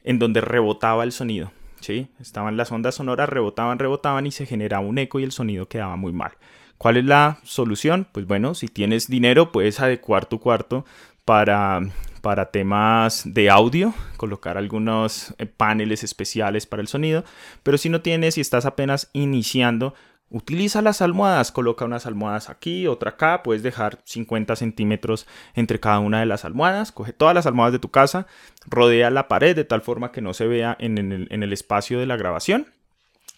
en 0.04 0.18
donde 0.18 0.40
rebotaba 0.40 1.02
el 1.04 1.12
sonido, 1.12 1.50
¿sí? 1.80 2.08
Estaban 2.20 2.56
las 2.56 2.72
ondas 2.72 2.94
sonoras, 2.96 3.28
rebotaban, 3.28 3.78
rebotaban 3.78 4.26
y 4.26 4.30
se 4.30 4.46
generaba 4.46 4.84
un 4.86 4.98
eco 4.98 5.20
y 5.20 5.24
el 5.24 5.32
sonido 5.32 5.68
quedaba 5.68 5.96
muy 5.96 6.12
mal. 6.12 6.32
¿Cuál 6.78 6.98
es 6.98 7.04
la 7.04 7.38
solución? 7.42 8.06
Pues 8.12 8.26
bueno, 8.26 8.54
si 8.54 8.68
tienes 8.68 9.08
dinero 9.08 9.50
puedes 9.50 9.80
adecuar 9.80 10.26
tu 10.26 10.40
cuarto 10.40 10.84
para, 11.24 11.80
para 12.20 12.50
temas 12.50 13.22
de 13.24 13.50
audio, 13.50 13.94
colocar 14.16 14.58
algunos 14.58 15.34
eh, 15.38 15.46
paneles 15.46 16.04
especiales 16.04 16.66
para 16.66 16.82
el 16.82 16.88
sonido, 16.88 17.24
pero 17.62 17.78
si 17.78 17.88
no 17.88 18.02
tienes 18.02 18.36
y 18.36 18.40
estás 18.42 18.66
apenas 18.66 19.10
iniciando, 19.12 19.94
Utiliza 20.28 20.82
las 20.82 21.02
almohadas, 21.02 21.52
coloca 21.52 21.84
unas 21.84 22.04
almohadas 22.04 22.50
aquí, 22.50 22.88
otra 22.88 23.10
acá, 23.10 23.44
puedes 23.44 23.62
dejar 23.62 24.00
50 24.04 24.56
centímetros 24.56 25.24
entre 25.54 25.78
cada 25.78 26.00
una 26.00 26.18
de 26.18 26.26
las 26.26 26.44
almohadas, 26.44 26.90
coge 26.90 27.12
todas 27.12 27.32
las 27.32 27.46
almohadas 27.46 27.74
de 27.74 27.78
tu 27.78 27.92
casa, 27.92 28.26
rodea 28.66 29.10
la 29.10 29.28
pared 29.28 29.54
de 29.54 29.64
tal 29.64 29.82
forma 29.82 30.10
que 30.10 30.22
no 30.22 30.34
se 30.34 30.48
vea 30.48 30.76
en 30.80 30.98
el, 30.98 31.52
espacio 31.52 32.00
de 32.00 32.06
la 32.06 32.16
grabación 32.16 32.66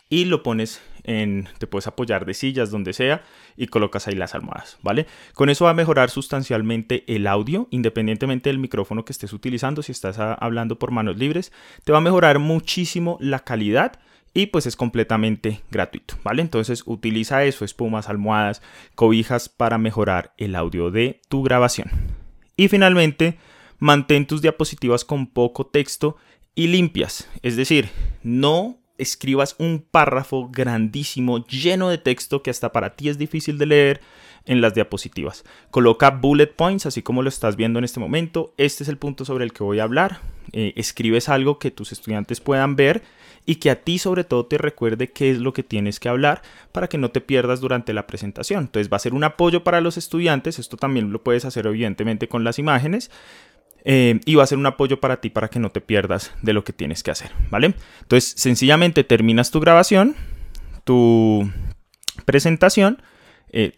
y 0.09 0.25
lo 0.25 0.43
pones 0.43 0.81
en, 1.05 1.51
te 1.59 1.67
puedes 1.67 1.87
apoyar 1.87 2.25
de 2.25 2.33
sillas 2.33 2.71
donde 2.71 2.95
sea 2.95 3.23
y 3.55 3.67
colocas 3.67 4.09
ahí 4.09 4.15
las 4.15 4.35
almohadas, 4.35 4.79
¿vale? 4.81 5.07
Con 5.35 5.51
eso 5.51 5.67
va 5.67 5.73
a 5.73 5.75
mejorar 5.75 6.09
sustancialmente 6.09 7.05
el 7.07 7.27
audio, 7.27 7.69
independientemente 7.71 8.49
del 8.49 8.59
micrófono 8.59 9.05
que 9.05 9.13
estés 9.13 9.35
utilizando, 9.35 9.83
si 9.83 9.93
estás 9.93 10.19
hablando 10.19 10.79
por 10.79 10.91
manos 10.91 11.19
libres, 11.19 11.53
te 11.85 11.93
va 11.93 11.99
a 11.99 12.01
mejorar 12.01 12.39
muchísimo 12.39 13.19
la 13.21 13.41
calidad 13.41 14.01
y 14.39 14.47
pues 14.47 14.67
es 14.67 14.77
completamente 14.77 15.63
gratuito, 15.69 16.15
¿vale? 16.23 16.43
Entonces 16.43 16.85
utiliza 16.87 17.43
eso, 17.43 17.65
espumas, 17.65 18.09
almohadas, 18.09 18.63
cobijas 18.95 19.49
para 19.49 19.79
mejorar 19.79 20.33
el 20.39 20.55
audio 20.55 20.93
de 20.93 21.21
tu 21.29 21.43
grabación. 21.43 21.91
Y 22.57 22.69
finalmente, 22.69 23.37
mantén 23.81 24.29
tus 24.29 24.41
diapositivas 24.41 25.05
con 25.05 25.27
poco 25.27 25.67
texto 25.67 26.17
y 26.55 26.69
limpias, 26.69 27.29
es 27.43 27.57
decir, 27.57 27.89
no 28.23 28.79
escribas 28.97 29.57
un 29.59 29.85
párrafo 29.91 30.49
grandísimo 30.51 31.45
lleno 31.45 31.89
de 31.89 31.99
texto 31.99 32.41
que 32.41 32.51
hasta 32.51 32.71
para 32.71 32.95
ti 32.95 33.09
es 33.09 33.19
difícil 33.19 33.59
de 33.59 33.67
leer 33.67 34.01
en 34.45 34.61
las 34.61 34.73
diapositivas. 34.73 35.45
Coloca 35.73 36.11
bullet 36.11 36.55
points, 36.55 36.87
así 36.87 37.03
como 37.03 37.23
lo 37.23 37.29
estás 37.29 37.57
viendo 37.57 37.81
en 37.81 37.85
este 37.85 38.01
momento. 38.01 38.55
Este 38.57 38.85
es 38.85 38.89
el 38.89 38.99
punto 38.99 39.25
sobre 39.25 39.45
el 39.45 39.53
que 39.53 39.65
voy 39.65 39.81
a 39.81 39.85
hablar. 39.85 40.21
Eh, 40.53 40.75
escribes 40.77 41.29
algo 41.29 41.59
que 41.59 41.71
tus 41.71 41.93
estudiantes 41.93 42.41
puedan 42.41 42.77
ver 42.77 43.03
y 43.47 43.57
que 43.57 43.71
a 43.71 43.83
ti 43.83 43.99
sobre 43.99 44.25
todo 44.25 44.47
te 44.47 44.59
recuerde 44.59 45.11
qué 45.11 45.31
es 45.31 45.39
lo 45.39 45.53
que 45.53 45.63
tienes 45.63 46.01
que 46.01 46.09
hablar 46.09 46.43
para 46.73 46.89
que 46.89 46.99
no 46.99 47.11
te 47.11 47.21
pierdas 47.21 47.61
durante 47.61 47.93
la 47.93 48.07
presentación. 48.07 48.65
Entonces 48.65 48.93
va 48.93 48.97
a 48.97 49.01
ser 49.01 49.15
un 49.15 49.25
apoyo 49.25 49.65
para 49.65 49.81
los 49.81 49.97
estudiantes, 49.97 50.59
esto 50.59 50.77
también 50.77 51.13
lo 51.13 51.23
puedes 51.23 51.45
hacer 51.45 51.67
evidentemente 51.67 52.29
con 52.29 52.45
las 52.45 52.59
imágenes. 52.59 53.11
Eh, 53.85 54.21
y 54.27 54.35
va 54.35 54.43
a 54.43 54.47
ser 54.47 54.59
un 54.59 54.67
apoyo 54.67 55.01
para 55.01 55.21
ti 55.21 55.31
para 55.31 55.49
que 55.49 55.61
no 55.61 55.71
te 55.71 55.81
pierdas 55.81 56.33
de 56.43 56.53
lo 56.53 56.65
que 56.65 56.73
tienes 56.73 57.03
que 57.03 57.13
hacer, 57.13 57.31
¿vale? 57.49 57.75
Entonces, 58.03 58.35
sencillamente 58.37 59.05
terminas 59.05 59.51
tu 59.51 59.61
grabación, 59.61 60.17
tu 60.85 61.49
presentación, 62.25 63.01
eh, 63.51 63.73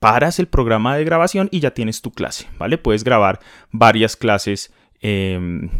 paras 0.00 0.38
el 0.38 0.48
programa 0.48 0.96
de 0.96 1.04
grabación 1.04 1.48
y 1.50 1.60
ya 1.60 1.72
tienes 1.72 2.02
tu 2.02 2.12
clase, 2.12 2.46
¿vale? 2.58 2.78
Puedes 2.78 3.04
grabar 3.04 3.40
varias 3.70 4.16
clases 4.16 4.72
em, 5.00 5.70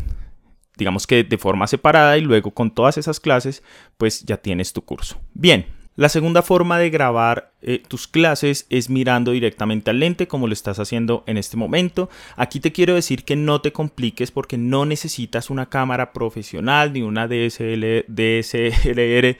digamos 0.76 1.06
que 1.06 1.24
de 1.24 1.38
forma 1.38 1.66
separada 1.66 2.18
y 2.18 2.22
luego 2.22 2.50
con 2.52 2.70
todas 2.70 2.98
esas 2.98 3.20
clases 3.20 3.62
pues 3.96 4.24
ya 4.24 4.36
tienes 4.36 4.72
tu 4.72 4.82
curso. 4.82 5.20
Bien, 5.34 5.66
la 5.96 6.08
segunda 6.08 6.42
forma 6.42 6.78
de 6.78 6.90
grabar 6.90 7.52
eh, 7.62 7.80
tus 7.86 8.08
clases 8.08 8.66
es 8.68 8.90
mirando 8.90 9.30
directamente 9.30 9.90
al 9.90 10.00
lente 10.00 10.26
como 10.26 10.48
lo 10.48 10.52
estás 10.52 10.80
haciendo 10.80 11.22
en 11.28 11.36
este 11.36 11.56
momento. 11.56 12.10
Aquí 12.36 12.58
te 12.58 12.72
quiero 12.72 12.94
decir 12.94 13.24
que 13.24 13.36
no 13.36 13.60
te 13.60 13.72
compliques 13.72 14.32
porque 14.32 14.58
no 14.58 14.86
necesitas 14.86 15.50
una 15.50 15.66
cámara 15.66 16.12
profesional 16.12 16.92
ni 16.92 17.02
una 17.02 17.28
DSL, 17.28 18.06
DSLR 18.08 19.36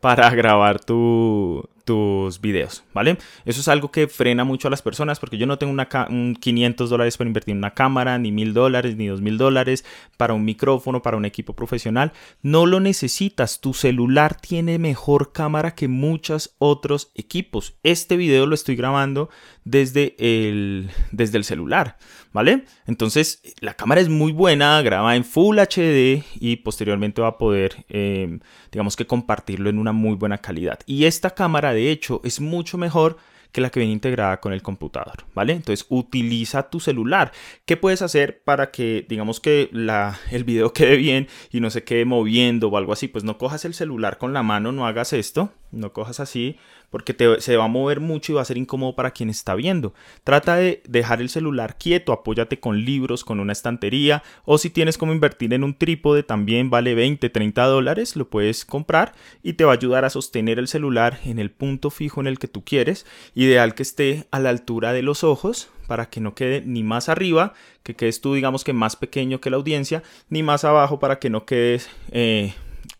para 0.00 0.30
grabar 0.30 0.80
tu, 0.82 1.68
tus 1.88 2.42
videos, 2.42 2.84
¿vale? 2.92 3.16
Eso 3.46 3.62
es 3.62 3.68
algo 3.68 3.90
que 3.90 4.08
frena 4.08 4.44
mucho 4.44 4.68
a 4.68 4.70
las 4.70 4.82
personas 4.82 5.18
porque 5.18 5.38
yo 5.38 5.46
no 5.46 5.56
tengo 5.56 5.72
una 5.72 5.88
un 6.10 6.36
500 6.38 6.90
dólares 6.90 7.16
para 7.16 7.28
invertir 7.28 7.52
en 7.52 7.58
una 7.58 7.72
cámara, 7.72 8.18
ni 8.18 8.30
1000 8.30 8.52
dólares, 8.52 8.96
ni 8.96 9.06
2000 9.06 9.38
dólares 9.38 9.86
para 10.18 10.34
un 10.34 10.44
micrófono, 10.44 11.00
para 11.00 11.16
un 11.16 11.24
equipo 11.24 11.54
profesional. 11.54 12.12
No 12.42 12.66
lo 12.66 12.78
necesitas. 12.80 13.62
Tu 13.62 13.72
celular 13.72 14.38
tiene 14.38 14.78
mejor 14.78 15.32
cámara 15.32 15.74
que 15.74 15.88
muchos 15.88 16.54
otros 16.58 17.10
equipos. 17.14 17.78
Este 17.82 18.18
video 18.18 18.44
lo 18.44 18.54
estoy 18.54 18.76
grabando 18.76 19.30
desde 19.64 20.14
el, 20.18 20.90
desde 21.10 21.38
el 21.38 21.44
celular, 21.44 21.96
¿vale? 22.32 22.64
Entonces, 22.86 23.42
la 23.60 23.74
cámara 23.74 24.00
es 24.00 24.08
muy 24.08 24.32
buena, 24.32 24.80
graba 24.82 25.14
en 25.16 25.24
Full 25.24 25.58
HD 25.58 26.24
y 26.40 26.56
posteriormente 26.56 27.20
va 27.20 27.28
a 27.28 27.38
poder, 27.38 27.84
eh, 27.88 28.38
digamos 28.72 28.96
que 28.96 29.06
compartirlo 29.06 29.68
en 29.68 29.78
una 29.78 29.92
muy 29.92 30.16
buena 30.16 30.38
calidad. 30.38 30.80
Y 30.86 31.04
esta 31.04 31.30
cámara 31.30 31.72
de 31.72 31.77
hecho 31.90 32.20
es 32.24 32.40
mucho 32.40 32.78
mejor 32.78 33.16
que 33.52 33.60
la 33.60 33.70
que 33.70 33.80
viene 33.80 33.92
integrada 33.92 34.40
con 34.40 34.52
el 34.52 34.62
computador, 34.62 35.24
¿vale? 35.34 35.54
Entonces 35.54 35.86
utiliza 35.88 36.68
tu 36.70 36.80
celular. 36.80 37.32
¿Qué 37.64 37.76
puedes 37.76 38.02
hacer 38.02 38.42
para 38.42 38.70
que, 38.70 39.06
digamos 39.08 39.40
que 39.40 39.70
la, 39.72 40.18
el 40.30 40.44
video 40.44 40.72
quede 40.74 40.96
bien 40.96 41.28
y 41.50 41.60
no 41.60 41.70
se 41.70 41.84
quede 41.84 42.04
moviendo 42.04 42.68
o 42.68 42.76
algo 42.76 42.92
así? 42.92 43.08
Pues 43.08 43.24
no 43.24 43.38
cojas 43.38 43.64
el 43.64 43.74
celular 43.74 44.18
con 44.18 44.32
la 44.32 44.42
mano, 44.42 44.72
no 44.72 44.86
hagas 44.86 45.12
esto, 45.12 45.50
no 45.70 45.92
cojas 45.92 46.20
así, 46.20 46.56
porque 46.90 47.14
se 47.40 47.56
va 47.56 47.64
a 47.64 47.68
mover 47.68 48.00
mucho 48.00 48.32
y 48.32 48.34
va 48.36 48.42
a 48.42 48.46
ser 48.46 48.56
incómodo 48.56 48.94
para 48.94 49.10
quien 49.10 49.30
está 49.30 49.54
viendo. 49.54 49.92
Trata 50.24 50.56
de 50.56 50.82
dejar 50.88 51.20
el 51.20 51.28
celular 51.28 51.76
quieto, 51.78 52.12
apóyate 52.12 52.60
con 52.60 52.84
libros, 52.84 53.24
con 53.24 53.40
una 53.40 53.52
estantería 53.52 54.22
o 54.44 54.58
si 54.58 54.70
tienes 54.70 54.96
como 54.96 55.12
invertir 55.12 55.52
en 55.52 55.64
un 55.64 55.74
trípode 55.74 56.22
también 56.22 56.70
vale 56.70 56.94
20, 56.94 57.28
30 57.28 57.64
dólares, 57.66 58.16
lo 58.16 58.28
puedes 58.28 58.64
comprar 58.64 59.14
y 59.42 59.54
te 59.54 59.64
va 59.64 59.72
a 59.72 59.76
ayudar 59.76 60.04
a 60.04 60.10
sostener 60.10 60.58
el 60.58 60.68
celular 60.68 61.20
en 61.24 61.38
el 61.38 61.50
punto 61.50 61.90
fijo 61.90 62.20
en 62.20 62.26
el 62.26 62.38
que 62.38 62.48
tú 62.48 62.64
quieres, 62.64 63.06
ideal 63.34 63.74
que 63.74 63.82
esté 63.82 64.26
a 64.30 64.38
la 64.38 64.50
altura 64.50 64.92
de 64.92 65.02
los 65.02 65.24
ojos 65.24 65.70
para 65.86 66.10
que 66.10 66.20
no 66.20 66.34
quede 66.34 66.62
ni 66.64 66.82
más 66.82 67.08
arriba, 67.08 67.54
que 67.82 67.96
quedes 67.96 68.20
tú 68.20 68.34
digamos 68.34 68.64
que 68.64 68.72
más 68.72 68.96
pequeño 68.96 69.40
que 69.40 69.50
la 69.50 69.56
audiencia, 69.56 70.02
ni 70.28 70.42
más 70.42 70.64
abajo 70.64 70.98
para 70.98 71.18
que 71.18 71.30
no 71.30 71.44
quedes... 71.44 71.88
Eh, 72.10 72.54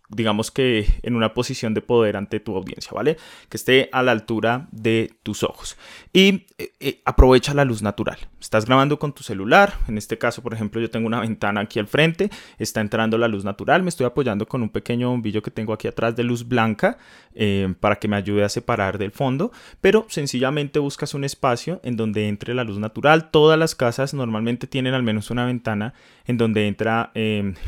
digamos 0.09 0.51
que 0.51 0.87
en 1.03 1.17
una 1.17 1.35
posición 1.35 1.75
de 1.75 1.83
poder 1.83 2.17
ante 2.17 2.41
tu 2.41 2.57
audiencia, 2.57 2.93
¿vale? 2.95 3.19
Que 3.49 3.59
esté 3.59 3.91
a 3.93 4.03
la 4.03 4.13
altura 4.13 4.69
de 4.73 5.13
tus 5.23 5.43
ojos. 5.43 5.77
Y 6.13 6.47
eh, 6.57 6.73
eh, 6.81 7.03
aprovecha 7.05 7.53
la 7.53 7.67
luz 7.67 7.83
natural. 7.83 8.19
Estás 8.41 8.65
grabando 8.65 8.99
con 8.99 9.13
tu 9.13 9.23
celular, 9.23 9.75
en 9.87 9.99
este 9.99 10.17
caso, 10.17 10.43
por 10.43 10.55
ejemplo, 10.55 10.81
yo 10.81 10.89
tengo 10.89 11.07
una 11.07 11.21
ventana 11.21 11.61
aquí 11.61 11.79
al 11.79 11.89
frente, 11.89 12.31
está 12.59 12.81
entrando 12.81 13.19
la 13.19 13.29
luz 13.29 13.45
natural, 13.45 13.83
me 13.83 13.91
estoy 13.91 14.07
apoyando 14.07 14.47
con 14.47 14.63
un 14.63 14.71
pequeño 14.71 15.11
bombillo 15.11 15.43
que 15.43 15.51
tengo 15.51 15.75
aquí 15.75 15.89
atrás 15.89 16.17
de 16.17 16.25
luz 16.25 16.49
blanca 16.49 16.97
eh, 17.35 17.75
para 17.79 17.97
que 17.97 18.09
me 18.09 18.17
ayude 18.17 18.45
a 18.45 18.49
separar 18.49 18.97
del 18.97 19.13
fondo, 19.13 19.53
pero 19.83 20.07
sencillamente 20.09 20.79
buscas 20.79 21.13
un 21.13 21.25
espacio 21.25 21.81
en 21.85 21.97
donde 21.97 22.29
entre 22.29 22.55
la 22.55 22.65
luz 22.65 22.79
natural. 22.79 23.31
Todas 23.31 23.59
las 23.59 23.75
casas 23.75 24.15
normalmente 24.15 24.67
tienen 24.67 24.95
al 24.95 25.03
menos 25.03 25.31
una 25.31 25.45
ventana 25.45 25.93
en 26.27 26.39
donde 26.39 26.67
entra 26.67 27.13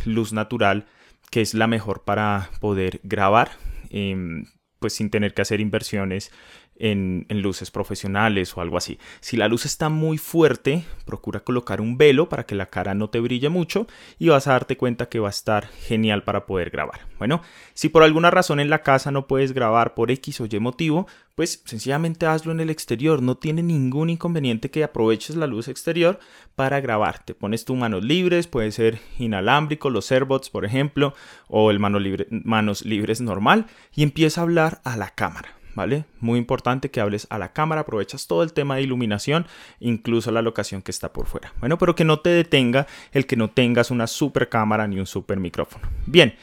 luz 0.04 0.32
natural 0.32 0.87
que 1.30 1.40
es 1.40 1.54
la 1.54 1.66
mejor 1.66 2.04
para 2.04 2.50
poder 2.60 3.00
grabar, 3.02 3.52
em, 3.90 4.46
pues 4.78 4.94
sin 4.94 5.10
tener 5.10 5.34
que 5.34 5.42
hacer 5.42 5.60
inversiones 5.60 6.32
en, 6.80 7.26
luces 7.28 7.70
profesionales 7.70 8.56
o 8.56 8.60
algo 8.60 8.76
así. 8.76 8.99
Si 9.20 9.37
la 9.37 9.49
luz 9.49 9.64
está 9.64 9.88
muy 9.88 10.18
fuerte, 10.18 10.84
procura 11.04 11.40
colocar 11.40 11.80
un 11.80 11.96
velo 11.96 12.28
para 12.28 12.44
que 12.44 12.54
la 12.54 12.66
cara 12.66 12.94
no 12.94 13.08
te 13.08 13.20
brille 13.20 13.49
mucho 13.49 13.87
y 14.18 14.28
vas 14.28 14.46
a 14.46 14.52
darte 14.52 14.76
cuenta 14.76 15.08
que 15.08 15.20
va 15.20 15.28
a 15.28 15.30
estar 15.30 15.68
genial 15.68 16.25
para 16.25 16.46
poder 16.46 16.70
grabar. 16.70 17.00
Bueno, 17.18 17.42
si 17.75 17.88
por 17.88 18.02
alguna 18.02 18.30
razón 18.30 18.60
en 18.60 18.70
la 18.70 18.82
casa 18.82 19.10
no 19.10 19.26
puedes 19.26 19.52
grabar 19.52 19.94
por 19.94 20.10
X 20.10 20.40
o 20.40 20.46
Y 20.46 20.58
motivo, 20.58 21.06
pues 21.34 21.62
sencillamente 21.64 22.26
hazlo 22.26 22.52
en 22.52 22.60
el 22.60 22.70
exterior. 22.70 23.22
No 23.22 23.37
tiene 23.37 23.62
ningún 23.62 24.10
inconveniente 24.10 24.70
que 24.70 24.84
aproveches 24.84 25.37
la 25.37 25.46
luz 25.46 25.68
exterior 25.68 26.18
para 26.56 26.80
grabar. 26.80 27.25
Te 27.25 27.34
pones 27.34 27.64
tus 27.64 27.76
manos 27.76 28.04
libres, 28.04 28.46
puede 28.46 28.72
ser 28.72 29.00
inalámbrico, 29.18 29.90
los 29.90 30.10
AirBots 30.10 30.50
por 30.50 30.64
ejemplo, 30.64 31.14
o 31.49 31.70
el 31.70 31.78
mano 31.78 31.99
libre, 31.99 32.26
manos 32.30 32.84
libres 32.84 33.20
normal 33.20 33.66
y 33.94 34.02
empieza 34.02 34.40
a 34.40 34.44
hablar 34.44 34.80
a 34.84 34.96
la 34.96 35.10
cámara. 35.10 35.60
¿Vale? 35.75 36.05
Muy 36.21 36.39
importante 36.39 36.91
que 36.91 37.00
hables 37.00 37.27
a 37.31 37.39
la 37.39 37.53
cámara, 37.53 37.83
aprovechas 37.83 38.27
todo 38.27 38.43
el 38.43 38.53
tema 38.53 38.77
de 38.77 38.83
iluminación, 38.83 39.47
incluso 39.79 40.31
la 40.31 40.43
locación 40.43 40.83
que 40.83 40.91
está 40.91 41.12
por 41.12 41.27
fuera. 41.27 41.53
Bueno, 41.61 41.79
pero 41.79 41.95
que 41.95 42.05
no 42.05 42.21
te 42.21 42.31
detenga 42.31 42.87
el 43.12 43.27
que 43.27 43.37
no 43.37 43.50
tengas 43.50 43.91
una 43.91 44.07
super 44.07 44.49
cámara 44.49 44.87
ni 44.87 44.99
un 44.99 45.07
super 45.07 45.39
micrófono. 45.39 45.89
Bien, 46.07 46.35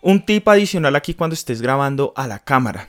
un 0.00 0.24
tip 0.24 0.48
adicional 0.48 0.96
aquí 0.96 1.14
cuando 1.14 1.34
estés 1.34 1.62
grabando 1.62 2.12
a 2.16 2.26
la 2.26 2.40
cámara. 2.40 2.88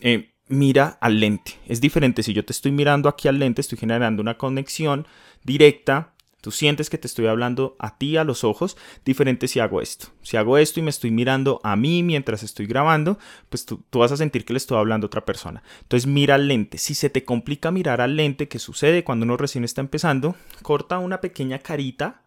Eh, 0.00 0.32
mira 0.48 0.98
al 1.00 1.18
lente. 1.18 1.58
Es 1.66 1.80
diferente 1.80 2.22
si 2.22 2.32
yo 2.32 2.44
te 2.44 2.52
estoy 2.52 2.72
mirando 2.72 3.08
aquí 3.08 3.28
al 3.28 3.38
lente, 3.38 3.60
estoy 3.60 3.78
generando 3.78 4.22
una 4.22 4.36
conexión 4.36 5.06
directa 5.44 6.11
Tú 6.42 6.50
sientes 6.50 6.90
que 6.90 6.98
te 6.98 7.06
estoy 7.06 7.28
hablando 7.28 7.76
a 7.78 7.98
ti 7.98 8.16
a 8.16 8.24
los 8.24 8.42
ojos, 8.42 8.76
diferente 9.04 9.46
si 9.46 9.60
hago 9.60 9.80
esto. 9.80 10.08
Si 10.22 10.36
hago 10.36 10.58
esto 10.58 10.80
y 10.80 10.82
me 10.82 10.90
estoy 10.90 11.12
mirando 11.12 11.60
a 11.62 11.76
mí 11.76 12.02
mientras 12.02 12.42
estoy 12.42 12.66
grabando, 12.66 13.16
pues 13.48 13.64
tú, 13.64 13.84
vas 13.92 14.10
a 14.10 14.16
sentir 14.16 14.44
que 14.44 14.52
le 14.52 14.56
estoy 14.56 14.76
hablando 14.76 15.04
a 15.04 15.06
otra 15.06 15.24
persona. 15.24 15.62
Entonces 15.82 16.08
mira 16.08 16.34
al 16.34 16.48
lente. 16.48 16.78
Si 16.78 16.96
se 16.96 17.10
te 17.10 17.24
complica 17.24 17.70
mirar 17.70 18.00
al 18.00 18.16
lente, 18.16 18.48
que 18.48 18.58
sucede 18.58 19.04
cuando 19.04 19.24
uno 19.24 19.36
recién 19.36 19.62
está 19.62 19.82
empezando, 19.82 20.34
corta 20.62 20.98
una 20.98 21.20
pequeña 21.20 21.60
carita 21.60 22.22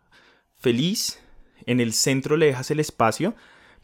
feliz. 0.57 1.19
En 1.65 1.81
el 1.81 1.91
centro 1.91 2.37
le 2.37 2.45
dejas 2.45 2.71
el 2.71 2.79
espacio 2.79 3.35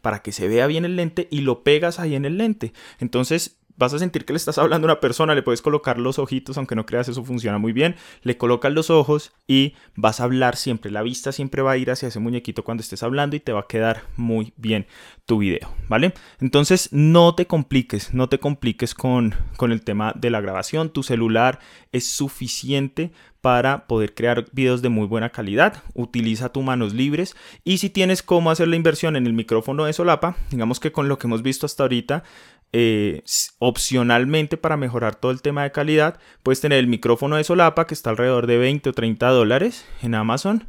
para 0.01 0.21
que 0.21 0.31
se 0.31 0.47
vea 0.47 0.65
bien 0.65 0.85
el 0.85 0.95
lente 0.95 1.27
y 1.29 1.41
lo 1.41 1.63
pegas 1.63 1.99
ahí 1.99 2.15
en 2.15 2.23
el 2.23 2.37
lente. 2.37 2.71
Entonces 2.99 3.57
vas 3.81 3.93
a 3.93 3.99
sentir 3.99 4.25
que 4.25 4.33
le 4.33 4.37
estás 4.37 4.59
hablando 4.59 4.87
a 4.87 4.91
una 4.91 4.99
persona, 4.99 5.33
le 5.33 5.41
puedes 5.41 5.61
colocar 5.61 5.97
los 5.97 6.19
ojitos, 6.19 6.57
aunque 6.57 6.75
no 6.75 6.85
creas 6.85 7.09
eso 7.09 7.23
funciona 7.23 7.57
muy 7.57 7.73
bien, 7.73 7.95
le 8.21 8.37
colocas 8.37 8.71
los 8.71 8.89
ojos 8.91 9.33
y 9.47 9.73
vas 9.95 10.21
a 10.21 10.25
hablar 10.25 10.55
siempre, 10.55 10.91
la 10.91 11.01
vista 11.01 11.31
siempre 11.31 11.63
va 11.63 11.71
a 11.71 11.77
ir 11.77 11.89
hacia 11.89 12.07
ese 12.07 12.19
muñequito 12.19 12.63
cuando 12.63 12.81
estés 12.81 13.01
hablando 13.01 13.35
y 13.35 13.39
te 13.39 13.51
va 13.51 13.61
a 13.61 13.67
quedar 13.67 14.03
muy 14.17 14.53
bien 14.55 14.85
tu 15.25 15.39
video, 15.39 15.73
¿vale? 15.89 16.13
Entonces 16.39 16.89
no 16.91 17.33
te 17.33 17.47
compliques, 17.47 18.13
no 18.13 18.29
te 18.29 18.37
compliques 18.37 18.93
con, 18.93 19.33
con 19.57 19.71
el 19.71 19.81
tema 19.81 20.13
de 20.15 20.29
la 20.29 20.41
grabación, 20.41 20.91
tu 20.91 21.01
celular 21.01 21.59
es 21.91 22.07
suficiente 22.07 23.11
para 23.41 23.87
poder 23.87 24.13
crear 24.13 24.45
videos 24.51 24.83
de 24.83 24.89
muy 24.89 25.07
buena 25.07 25.31
calidad. 25.31 25.83
Utiliza 25.95 26.49
tus 26.49 26.63
manos 26.63 26.93
libres 26.93 27.35
y 27.63 27.79
si 27.79 27.89
tienes 27.89 28.21
cómo 28.21 28.51
hacer 28.51 28.67
la 28.67 28.75
inversión 28.75 29.15
en 29.15 29.25
el 29.25 29.33
micrófono 29.33 29.85
de 29.85 29.93
solapa, 29.93 30.35
digamos 30.51 30.79
que 30.79 30.91
con 30.91 31.09
lo 31.09 31.17
que 31.17 31.25
hemos 31.25 31.41
visto 31.41 31.65
hasta 31.65 31.83
ahorita, 31.83 32.23
eh, 32.73 33.23
opcionalmente 33.59 34.57
para 34.57 34.77
mejorar 34.77 35.15
todo 35.15 35.31
el 35.31 35.41
tema 35.41 35.63
de 35.63 35.71
calidad, 35.71 36.19
puedes 36.43 36.61
tener 36.61 36.79
el 36.79 36.87
micrófono 36.87 37.35
de 37.35 37.43
solapa 37.43 37.85
que 37.85 37.93
está 37.93 38.11
alrededor 38.11 38.47
de 38.47 38.57
20 38.57 38.89
o 38.89 38.93
30 38.93 39.29
dólares 39.29 39.85
en 40.01 40.15
Amazon 40.15 40.67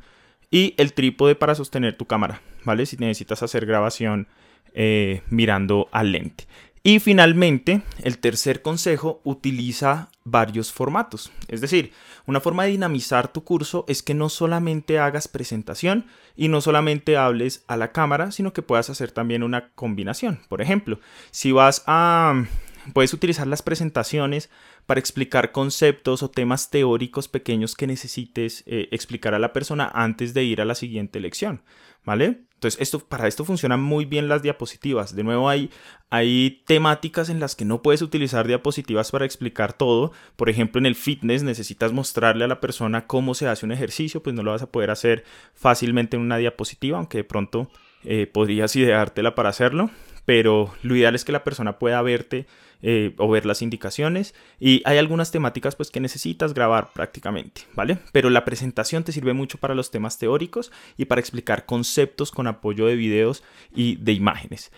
y 0.50 0.74
el 0.78 0.92
trípode 0.92 1.34
para 1.34 1.54
sostener 1.54 1.96
tu 1.96 2.06
cámara, 2.06 2.42
¿vale? 2.64 2.86
Si 2.86 2.96
necesitas 2.96 3.42
hacer 3.42 3.66
grabación 3.66 4.28
eh, 4.74 5.22
mirando 5.28 5.88
al 5.92 6.12
lente. 6.12 6.46
Y 6.84 6.98
finalmente, 6.98 7.82
el 8.02 8.18
tercer 8.18 8.60
consejo 8.60 9.20
utiliza 9.22 10.10
varios 10.24 10.72
formatos. 10.72 11.30
Es 11.46 11.60
decir, 11.60 11.92
una 12.26 12.40
forma 12.40 12.64
de 12.64 12.70
dinamizar 12.70 13.32
tu 13.32 13.44
curso 13.44 13.84
es 13.86 14.02
que 14.02 14.14
no 14.14 14.28
solamente 14.28 14.98
hagas 14.98 15.28
presentación 15.28 16.06
y 16.36 16.48
no 16.48 16.60
solamente 16.60 17.16
hables 17.16 17.64
a 17.68 17.76
la 17.76 17.92
cámara, 17.92 18.32
sino 18.32 18.52
que 18.52 18.62
puedas 18.62 18.90
hacer 18.90 19.12
también 19.12 19.44
una 19.44 19.70
combinación. 19.74 20.40
Por 20.48 20.60
ejemplo, 20.60 20.98
si 21.30 21.52
vas 21.52 21.84
a... 21.86 22.44
Puedes 22.92 23.14
utilizar 23.14 23.46
las 23.46 23.62
presentaciones 23.62 24.50
para 24.86 24.98
explicar 24.98 25.52
conceptos 25.52 26.24
o 26.24 26.30
temas 26.30 26.68
teóricos 26.68 27.28
pequeños 27.28 27.76
que 27.76 27.86
necesites 27.86 28.64
eh, 28.66 28.88
explicar 28.90 29.34
a 29.34 29.38
la 29.38 29.52
persona 29.52 29.88
antes 29.94 30.34
de 30.34 30.42
ir 30.42 30.60
a 30.60 30.64
la 30.64 30.74
siguiente 30.74 31.20
lección, 31.20 31.62
¿vale? 32.04 32.44
Entonces, 32.54 32.80
esto, 32.80 33.00
para 33.00 33.26
esto 33.26 33.44
funcionan 33.44 33.82
muy 33.82 34.04
bien 34.04 34.28
las 34.28 34.42
diapositivas. 34.42 35.16
De 35.16 35.24
nuevo, 35.24 35.48
hay, 35.48 35.70
hay 36.10 36.62
temáticas 36.64 37.28
en 37.28 37.40
las 37.40 37.56
que 37.56 37.64
no 37.64 37.82
puedes 37.82 38.02
utilizar 38.02 38.46
diapositivas 38.46 39.10
para 39.10 39.24
explicar 39.24 39.72
todo. 39.72 40.12
Por 40.36 40.48
ejemplo, 40.48 40.78
en 40.78 40.86
el 40.86 40.94
fitness 40.94 41.42
necesitas 41.42 41.92
mostrarle 41.92 42.44
a 42.44 42.48
la 42.48 42.60
persona 42.60 43.08
cómo 43.08 43.34
se 43.34 43.48
hace 43.48 43.66
un 43.66 43.72
ejercicio, 43.72 44.22
pues 44.22 44.36
no 44.36 44.44
lo 44.44 44.52
vas 44.52 44.62
a 44.62 44.70
poder 44.70 44.90
hacer 44.92 45.24
fácilmente 45.54 46.16
en 46.16 46.22
una 46.22 46.36
diapositiva, 46.36 46.98
aunque 46.98 47.18
de 47.18 47.24
pronto 47.24 47.68
eh, 48.04 48.28
podrías 48.32 48.76
ideártela 48.76 49.34
para 49.34 49.48
hacerlo 49.48 49.90
pero 50.24 50.72
lo 50.82 50.96
ideal 50.96 51.14
es 51.14 51.24
que 51.24 51.32
la 51.32 51.44
persona 51.44 51.78
pueda 51.78 52.00
verte 52.02 52.46
eh, 52.82 53.14
o 53.18 53.28
ver 53.28 53.46
las 53.46 53.62
indicaciones 53.62 54.34
y 54.58 54.82
hay 54.84 54.98
algunas 54.98 55.30
temáticas 55.30 55.76
pues 55.76 55.90
que 55.90 56.00
necesitas 56.00 56.54
grabar 56.54 56.92
prácticamente, 56.92 57.62
¿vale? 57.74 57.98
Pero 58.12 58.30
la 58.30 58.44
presentación 58.44 59.04
te 59.04 59.12
sirve 59.12 59.32
mucho 59.32 59.58
para 59.58 59.74
los 59.74 59.90
temas 59.90 60.18
teóricos 60.18 60.72
y 60.96 61.04
para 61.04 61.20
explicar 61.20 61.64
conceptos 61.64 62.30
con 62.30 62.46
apoyo 62.46 62.86
de 62.86 62.96
videos 62.96 63.42
y 63.74 63.96
de 63.96 64.12
imágenes. 64.12 64.72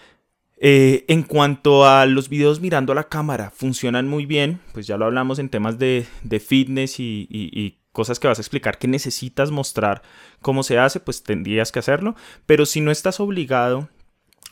Eh, 0.59 1.05
en 1.09 1.23
cuanto 1.23 1.87
a 1.87 2.07
los 2.07 2.29
videos 2.29 2.61
mirando 2.61 2.93
a 2.93 2.95
la 2.95 3.09
cámara, 3.09 3.51
funcionan 3.51 4.07
muy 4.07 4.25
bien, 4.25 4.61
pues 4.73 4.87
ya 4.87 4.97
lo 4.97 5.05
hablamos 5.05 5.39
en 5.39 5.49
temas 5.49 5.79
de, 5.79 6.07
fitness 6.47 7.01
y, 7.01 7.27
y 7.31 7.79
cosas 7.93 8.19
que 8.19 8.29
vas 8.29 8.39
a 8.39 8.43
explicar 8.43 8.79
que 8.79 8.89
necesitas 8.89 9.51
mostrar 9.51 10.03
cómo 10.43 10.63
se 10.63 10.79
hace, 10.79 11.01
pues 11.01 11.23
tendrías 11.23 11.73
que 11.73 11.79
hacerlo, 11.79 12.17
pero 12.45 12.67
si 12.67 12.81
no 12.81 12.91
estás 12.91 13.21
obligado 13.21 13.89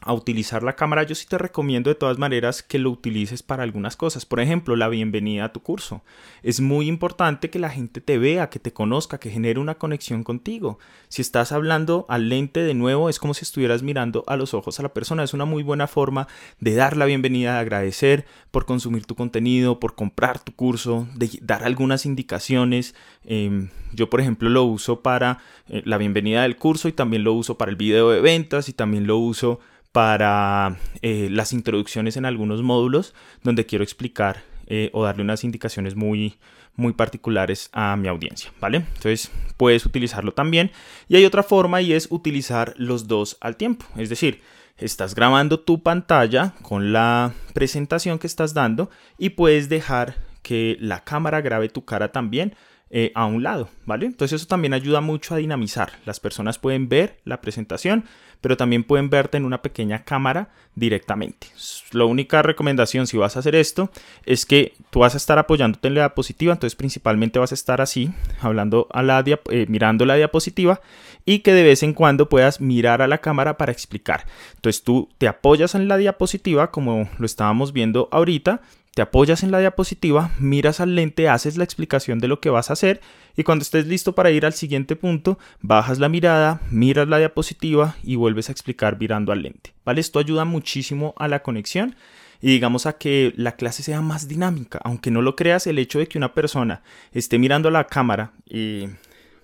a 0.04 0.12
utilizar 0.12 0.62
la 0.62 0.75
cámara, 0.75 1.04
yo 1.04 1.14
sí 1.14 1.26
te 1.26 1.38
recomiendo 1.38 1.90
de 1.90 1.94
todas 1.94 2.18
maneras 2.18 2.62
que 2.62 2.78
lo 2.78 2.90
utilices 2.90 3.42
para 3.42 3.62
algunas 3.62 3.97
cosas. 3.97 4.26
Por 4.26 4.40
ejemplo, 4.40 4.76
la 4.76 4.88
bienvenida 4.88 5.44
a 5.44 5.52
tu 5.52 5.61
curso. 5.61 6.02
Es 6.42 6.61
muy 6.61 6.88
importante 6.88 7.50
que 7.50 7.59
la 7.59 7.70
gente 7.70 8.00
te 8.00 8.18
vea, 8.18 8.50
que 8.50 8.59
te 8.59 8.72
conozca, 8.72 9.18
que 9.18 9.31
genere 9.31 9.61
una 9.61 9.76
conexión 9.76 10.24
contigo. 10.24 10.79
Si 11.09 11.22
estás 11.22 11.53
hablando 11.53 12.05
al 12.09 12.29
lente 12.29 12.61
de 12.61 12.74
nuevo, 12.74 13.09
es 13.09 13.18
como 13.18 13.35
si 13.35 13.44
estuvieras 13.44 13.83
mirando 13.83 14.24
a 14.26 14.37
los 14.37 14.55
ojos 14.55 14.79
a 14.81 14.83
la 14.83 14.92
persona. 14.92 15.22
Es 15.22 15.35
una 15.35 15.44
muy 15.44 15.62
buena 15.62 15.87
forma 15.87 16.26
de 16.59 16.74
dar 16.74 16.96
la 16.96 17.07
bienvenida, 17.07 17.55
de 17.55 17.61
agradecer 17.61 18.26
por 18.50 18.66
consumir 18.66 19.07
tu 19.07 19.14
contenido, 19.14 19.79
por 19.79 19.94
comprar 19.94 20.40
tu 20.40 20.53
curso, 20.55 21.07
de 21.14 21.31
dar 21.42 21.64
algunas 21.64 22.07
indicaciones. 22.07 22.94
Em, 23.24 23.68
yo, 23.92 24.11
por 24.11 24.20
ejemplo, 24.20 24.48
lo 24.48 24.64
uso 24.64 25.00
para 25.00 25.38
eh, 25.68 25.83
la 25.85 25.98
bienvenida 25.98 26.42
del 26.42 26.57
curso 26.57 26.88
y 26.88 26.92
también 26.92 27.24
lo 27.24 27.35
uso 27.35 27.57
para 27.57 27.70
el 27.70 27.76
video 27.76 28.11
de 28.11 28.20
ventas 28.20 28.68
y 28.68 28.72
también 28.72 29.07
lo 29.07 29.16
uso 29.18 29.61
para 29.92 30.78
eh, 31.02 31.28
las 31.31 31.52
introducciones 31.52 32.16
en 32.16 32.24
algunos 32.24 32.62
módulos 32.62 33.14
donde 33.42 33.66
quiero 33.66 33.85
explicar 33.85 34.42
eh, 34.66 34.90
o 34.92 35.05
darle 35.05 35.22
unas 35.22 35.44
indicaciones 35.44 35.94
muy, 35.94 36.38
muy 36.76 36.94
particulares 36.94 37.68
a 37.72 37.94
mi 37.96 38.09
audiencia, 38.09 38.50
¿vale? 38.61 38.78
Entonces 38.78 39.31
puedes 39.59 39.85
utilizarlo 39.85 40.33
también. 40.33 40.70
Y 41.09 41.16
hay 41.16 41.26
otra 41.26 41.42
forma 41.42 41.83
y 41.83 41.92
es 41.92 42.09
utilizar 42.11 42.74
los 42.78 43.07
dos 43.07 43.37
al 43.40 43.57
tiempo. 43.57 43.85
Es 43.96 44.09
decir, 44.09 44.40
estás 44.78 45.14
grabando 45.14 45.61
tu 45.61 45.83
pantalla 45.83 46.55
con 46.62 46.92
la 46.92 47.33
presentación 47.52 48.18
que 48.18 48.26
estás 48.26 48.55
dando 48.55 48.90
y 49.18 49.31
puedes 49.31 49.68
dejar 49.68 50.16
que 50.42 50.76
la 50.81 51.05
cámara 51.05 51.40
grabe 51.40 51.68
tu 51.68 51.85
cara 51.85 52.11
también 52.11 52.55
eh, 52.94 53.11
a 53.14 53.24
un 53.24 53.42
lado, 53.42 53.70
¿vale? 53.87 54.05
Entonces 54.05 54.38
eso 54.38 54.46
también 54.46 54.74
ayuda 54.74 55.00
mucho 55.00 55.35
a 55.35 55.38
dinamizar. 55.38 55.92
Las 56.05 56.20
personas 56.20 56.59
pueden 56.59 56.90
ver 56.90 57.16
la 57.24 57.40
presentación, 57.40 58.05
pero 58.42 58.59
también 58.59 58.85
pueden 58.85 59.09
verte 59.09 59.38
en 59.38 59.46
una 59.46 59.62
pequeña 59.62 60.05
cámara 60.05 60.50
directamente. 60.74 61.46
La 61.92 62.05
única 62.05 62.42
recomendación 62.42 63.07
si 63.07 63.16
vas 63.16 63.35
a 63.35 63.38
hacer 63.38 63.55
esto 63.55 63.90
es 64.26 64.44
que 64.44 64.74
tú 64.90 64.98
vas 64.98 65.14
a 65.14 65.16
estar 65.16 65.38
apoyándote 65.38 65.88
en 65.88 65.94
la 65.94 66.02
diapositiva, 66.02 66.52
entonces 66.52 66.76
principalmente 66.76 67.38
vas 67.38 67.52
a 67.52 67.55
estar 67.55 67.81
así, 67.81 68.11
hablando 68.42 68.88
a 68.92 69.02
la 69.02 69.24
eh, 69.26 69.66
mirando 69.70 70.05
la 70.05 70.16
diapositiva 70.16 70.83
y 71.24 71.38
que 71.38 71.55
de 71.55 71.62
vez 71.62 71.83
en 71.83 71.94
cuando 71.94 72.28
puedas 72.28 72.61
mirar 72.61 73.00
a 73.00 73.09
la 73.09 73.22
cámara 73.22 73.57
para 73.57 73.72
explicar. 73.72 74.26
Entonces 74.57 74.83
tú 74.83 75.09
te 75.16 75.28
apoyas 75.28 75.74
en 75.74 75.88
la 75.88 75.96
diapositiva 75.96 76.70
como 76.70 77.09
lo 77.16 77.24
estábamos 77.24 77.72
viendo 77.72 78.11
ahorita 78.12 78.61
te 78.94 79.02
apoyas 79.02 79.42
en 79.42 79.50
la 79.50 79.59
diapositiva, 79.59 80.33
miras 80.38 80.81
al 80.81 80.94
lente, 80.94 81.28
haces 81.28 81.57
la 81.57 81.64
explicación 81.64 82.18
de 82.18 82.28
lo 82.28 82.40
que 82.40 82.50
vas 82.50 82.68
a 82.68 82.74
hacer 82.74 83.00
y 83.37 83.42
cuando 83.42 83.62
estés 83.62 83.87
listo 83.87 84.14
para 84.14 84.31
ir 84.31 84.44
al 84.44 84.52
siguiente 84.52 84.96
punto, 84.96 85.38
bajas 85.61 85.98
la 85.98 86.11
mirada, 86.11 86.61
miras 86.70 87.09
la 87.09 87.18
diapositiva 87.18 87.96
y 88.02 88.16
vuelves 88.16 88.48
a 88.48 88.52
explicar 88.52 88.98
mirando 88.98 89.33
al 89.33 89.42
lente. 89.42 89.72
¿Vale? 89.85 90.00
Esto 90.00 90.18
ayuda 90.18 90.44
muchísimo 90.44 91.14
a 91.16 91.26
la 91.28 91.42
conexión 91.42 91.96
y 92.42 92.48
digamos 92.48 92.85
a 92.85 92.98
que 92.98 93.33
la 93.37 93.57
clase 93.57 93.83
sea 93.83 94.02
más 94.02 94.28
dinámica. 94.28 94.78
Aunque 94.85 95.11
no 95.11 95.22
lo 95.22 95.37
creas, 95.37 95.66
el 95.66 95.78
hecho 95.78 95.98
de 95.98 96.07
que 96.07 96.18
una 96.18 96.35
persona 96.35 96.83
esté 97.12 97.38
mirando 97.38 97.68
a 97.68 97.72
la 97.72 97.87
cámara 97.87 98.33
y 98.46 98.88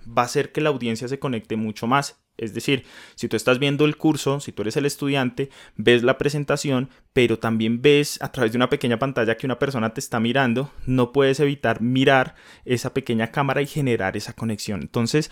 va 0.06 0.22
a 0.22 0.26
hacer 0.26 0.52
que 0.52 0.60
la 0.60 0.68
audiencia 0.68 1.08
se 1.08 1.18
conecte 1.18 1.56
mucho 1.56 1.86
más 1.86 2.20
es 2.38 2.54
decir, 2.54 2.84
si 3.16 3.28
tú 3.28 3.36
estás 3.36 3.58
viendo 3.58 3.84
el 3.84 3.96
curso, 3.96 4.40
si 4.40 4.52
tú 4.52 4.62
eres 4.62 4.76
el 4.76 4.86
estudiante, 4.86 5.50
ves 5.76 6.02
la 6.02 6.18
presentación, 6.18 6.88
pero 7.12 7.38
también 7.38 7.82
ves 7.82 8.22
a 8.22 8.30
través 8.32 8.52
de 8.52 8.58
una 8.58 8.70
pequeña 8.70 8.98
pantalla 8.98 9.36
que 9.36 9.46
una 9.46 9.58
persona 9.58 9.92
te 9.92 10.00
está 10.00 10.20
mirando, 10.20 10.70
no 10.86 11.12
puedes 11.12 11.40
evitar 11.40 11.82
mirar 11.82 12.36
esa 12.64 12.94
pequeña 12.94 13.32
cámara 13.32 13.60
y 13.60 13.66
generar 13.66 14.16
esa 14.16 14.32
conexión. 14.32 14.82
Entonces, 14.82 15.30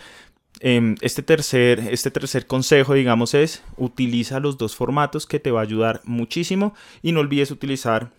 em, 0.59 0.95
este, 1.01 1.23
tercer, 1.23 1.79
este 1.91 2.11
tercer 2.11 2.45
consejo, 2.45 2.93
digamos, 2.93 3.33
es 3.33 3.63
utiliza 3.77 4.39
los 4.39 4.57
dos 4.57 4.75
formatos 4.75 5.25
que 5.25 5.39
te 5.39 5.51
va 5.51 5.61
a 5.61 5.63
ayudar 5.63 6.01
muchísimo 6.03 6.75
y 7.01 7.13
no 7.13 7.21
olvides 7.21 7.51
utilizar 7.51 8.11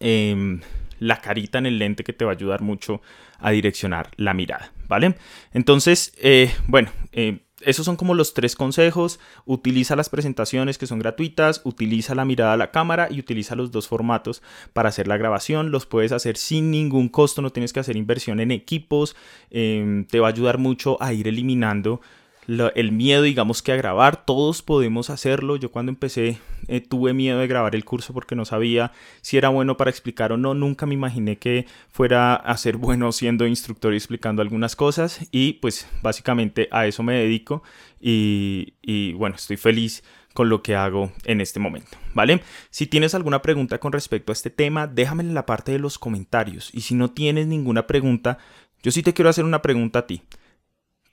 em, 0.00 0.60
la 0.98 1.20
carita 1.20 1.58
en 1.58 1.66
el 1.66 1.78
lente 1.78 2.04
que 2.04 2.12
te 2.12 2.24
va 2.24 2.32
a 2.32 2.34
ayudar 2.34 2.62
mucho 2.62 3.02
a 3.38 3.50
direccionar 3.50 4.10
la 4.16 4.34
mirada, 4.34 4.72
¿vale? 4.88 5.16
Entonces, 5.52 6.12
eh, 6.18 6.50
bueno, 6.66 6.90
eh, 7.12 7.45
esos 7.66 7.84
son 7.84 7.96
como 7.96 8.14
los 8.14 8.32
tres 8.32 8.54
consejos. 8.54 9.18
Utiliza 9.44 9.96
las 9.96 10.08
presentaciones 10.08 10.78
que 10.78 10.86
son 10.86 11.00
gratuitas, 11.00 11.60
utiliza 11.64 12.14
la 12.14 12.24
mirada 12.24 12.52
a 12.52 12.56
la 12.56 12.70
cámara 12.70 13.08
y 13.10 13.18
utiliza 13.18 13.56
los 13.56 13.72
dos 13.72 13.88
formatos 13.88 14.40
para 14.72 14.88
hacer 14.88 15.08
la 15.08 15.16
grabación. 15.16 15.72
Los 15.72 15.84
puedes 15.84 16.12
hacer 16.12 16.36
sin 16.36 16.70
ningún 16.70 17.08
costo, 17.08 17.42
no 17.42 17.50
tienes 17.50 17.72
que 17.72 17.80
hacer 17.80 17.96
inversión 17.96 18.38
en 18.38 18.52
equipos. 18.52 19.16
Em, 19.50 20.04
te 20.06 20.20
va 20.20 20.28
a 20.28 20.30
ayudar 20.30 20.58
mucho 20.58 20.96
a 21.02 21.12
ir 21.12 21.26
eliminando 21.26 22.00
el 22.46 22.92
miedo, 22.92 23.22
digamos 23.22 23.62
que 23.62 23.72
a 23.72 23.76
grabar, 23.76 24.24
todos 24.24 24.62
podemos 24.62 25.10
hacerlo. 25.10 25.56
Yo 25.56 25.70
cuando 25.70 25.90
empecé 25.90 26.38
eh, 26.68 26.80
tuve 26.80 27.12
miedo 27.12 27.40
de 27.40 27.46
grabar 27.46 27.74
el 27.74 27.84
curso 27.84 28.12
porque 28.12 28.36
no 28.36 28.44
sabía 28.44 28.92
si 29.20 29.36
era 29.36 29.48
bueno 29.48 29.76
para 29.76 29.90
explicar 29.90 30.32
o 30.32 30.36
no. 30.36 30.54
Nunca 30.54 30.86
me 30.86 30.94
imaginé 30.94 31.38
que 31.38 31.66
fuera 31.90 32.34
a 32.34 32.56
ser 32.56 32.76
bueno 32.78 33.10
siendo 33.12 33.46
instructor 33.46 33.92
y 33.92 33.96
explicando 33.96 34.42
algunas 34.42 34.76
cosas 34.76 35.26
y 35.32 35.54
pues 35.54 35.88
básicamente 36.02 36.68
a 36.70 36.86
eso 36.86 37.02
me 37.02 37.14
dedico 37.14 37.62
y, 38.00 38.74
y 38.80 39.12
bueno, 39.14 39.36
estoy 39.36 39.56
feliz 39.56 40.04
con 40.32 40.48
lo 40.50 40.62
que 40.62 40.76
hago 40.76 41.12
en 41.24 41.40
este 41.40 41.58
momento, 41.58 41.96
¿vale? 42.12 42.42
Si 42.68 42.86
tienes 42.86 43.14
alguna 43.14 43.40
pregunta 43.40 43.78
con 43.78 43.92
respecto 43.92 44.32
a 44.32 44.34
este 44.34 44.50
tema, 44.50 44.86
déjamela 44.86 45.30
en 45.30 45.34
la 45.34 45.46
parte 45.46 45.72
de 45.72 45.78
los 45.78 45.98
comentarios 45.98 46.70
y 46.74 46.82
si 46.82 46.94
no 46.94 47.10
tienes 47.10 47.46
ninguna 47.46 47.86
pregunta, 47.86 48.36
yo 48.82 48.90
sí 48.92 49.02
te 49.02 49.14
quiero 49.14 49.30
hacer 49.30 49.46
una 49.46 49.62
pregunta 49.62 50.00
a 50.00 50.06
ti 50.06 50.22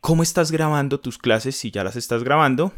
cómo 0.04 0.22
estás 0.22 0.52
grabando 0.52 1.00
tus 1.00 1.18
clases 1.18 1.56
si 1.56 1.72
ya 1.72 1.86
las 1.86 1.96
estás 1.96 2.26
grabando 2.26 2.74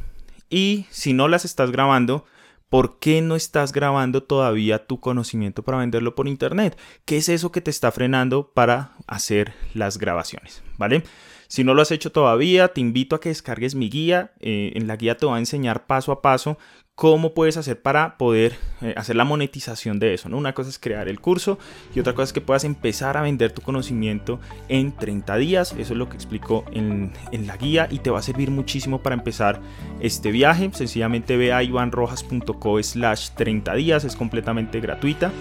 y 0.48 0.86
si 0.92 1.14
no 1.14 1.28
las 1.28 1.44
estás 1.44 1.72
grabando, 1.72 2.24
¿por 2.70 3.00
qué 3.00 3.20
no 3.24 3.36
estás 3.36 3.72
grabando 3.72 4.22
todavía 4.22 4.86
tu 4.86 5.00
conocimiento 5.00 5.64
para 5.64 5.80
venderlo 5.80 6.14
por 6.14 6.28
internet? 6.28 6.78
¿Qué 7.04 7.18
es 7.18 7.28
eso 7.28 7.52
que 7.52 7.62
te 7.62 7.72
está 7.72 7.92
frenando 7.92 8.52
para 8.54 8.92
hacer 9.08 9.56
las 9.74 9.98
grabaciones? 9.98 10.62
¿Vale? 10.78 11.02
Si 11.48 11.64
no 11.64 11.74
lo 11.74 11.82
has 11.82 11.90
hecho 11.90 12.12
todavía, 12.12 12.68
te 12.68 12.82
invito 12.82 13.16
a 13.16 13.20
que 13.20 13.30
descargues 13.30 13.74
mi 13.74 13.90
guía. 13.90 14.34
Eh, 14.40 14.74
en 14.76 14.86
la 14.86 14.96
guía 14.96 15.18
te 15.18 15.26
voy 15.26 15.38
a 15.38 15.40
enseñar 15.40 15.88
paso 15.88 16.12
a 16.12 16.22
paso 16.22 16.60
cómo 16.95 17.34
puedes 17.34 17.58
hacer 17.58 17.81
para 17.81 18.17
poder 18.17 18.55
eh, 18.81 18.93
hacer 18.97 19.17
la 19.17 19.25
monetización 19.25 19.99
de 19.99 20.13
eso. 20.13 20.29
¿no? 20.29 20.38
Una 20.38 20.53
cosa 20.53 20.69
es 20.69 20.79
crear 20.79 21.08
el 21.10 21.19
curso 21.19 21.60
y 21.93 21.99
otra 21.99 22.13
cosa 22.13 22.23
es 22.23 22.34
que 22.34 22.41
puedas 22.41 22.63
empezar 22.63 23.17
a 23.17 23.21
vender 23.21 23.51
tu 23.51 23.62
conocimiento 23.62 24.39
en 24.69 24.93
30 24.93 25.36
días. 25.36 25.71
Eso 25.73 25.93
es 25.93 25.99
lo 25.99 26.08
que 26.10 26.15
explico 26.15 26.63
en, 26.71 27.12
en 27.31 27.47
la 27.47 27.58
guía 27.58 27.88
y 27.91 27.99
te 27.99 28.10
va 28.10 28.19
a 28.19 28.21
servir 28.21 28.49
muchísimo 28.49 29.03
para 29.03 29.15
empezar 29.15 29.60
este 29.99 30.31
viaje. 30.31 30.69
Sencillamente 30.73 31.36
ve 31.36 31.51
a 31.51 31.63
ivanrojas.co 31.63 32.81
slash 32.81 33.31
30 33.36 33.75
días, 33.75 34.05
es 34.05 34.15
completamente 34.15 34.79
gratuita. 34.79 35.31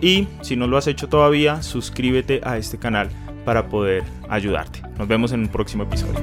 Y 0.00 0.28
si 0.42 0.56
no 0.56 0.66
lo 0.66 0.76
has 0.76 0.86
hecho 0.86 1.08
todavía, 1.08 1.62
suscríbete 1.62 2.40
a 2.44 2.56
este 2.56 2.78
canal 2.78 3.10
para 3.44 3.68
poder 3.68 4.04
ayudarte. 4.28 4.82
Nos 4.96 5.08
vemos 5.08 5.32
en 5.32 5.40
un 5.40 5.48
próximo 5.48 5.82
episodio. 5.82 6.20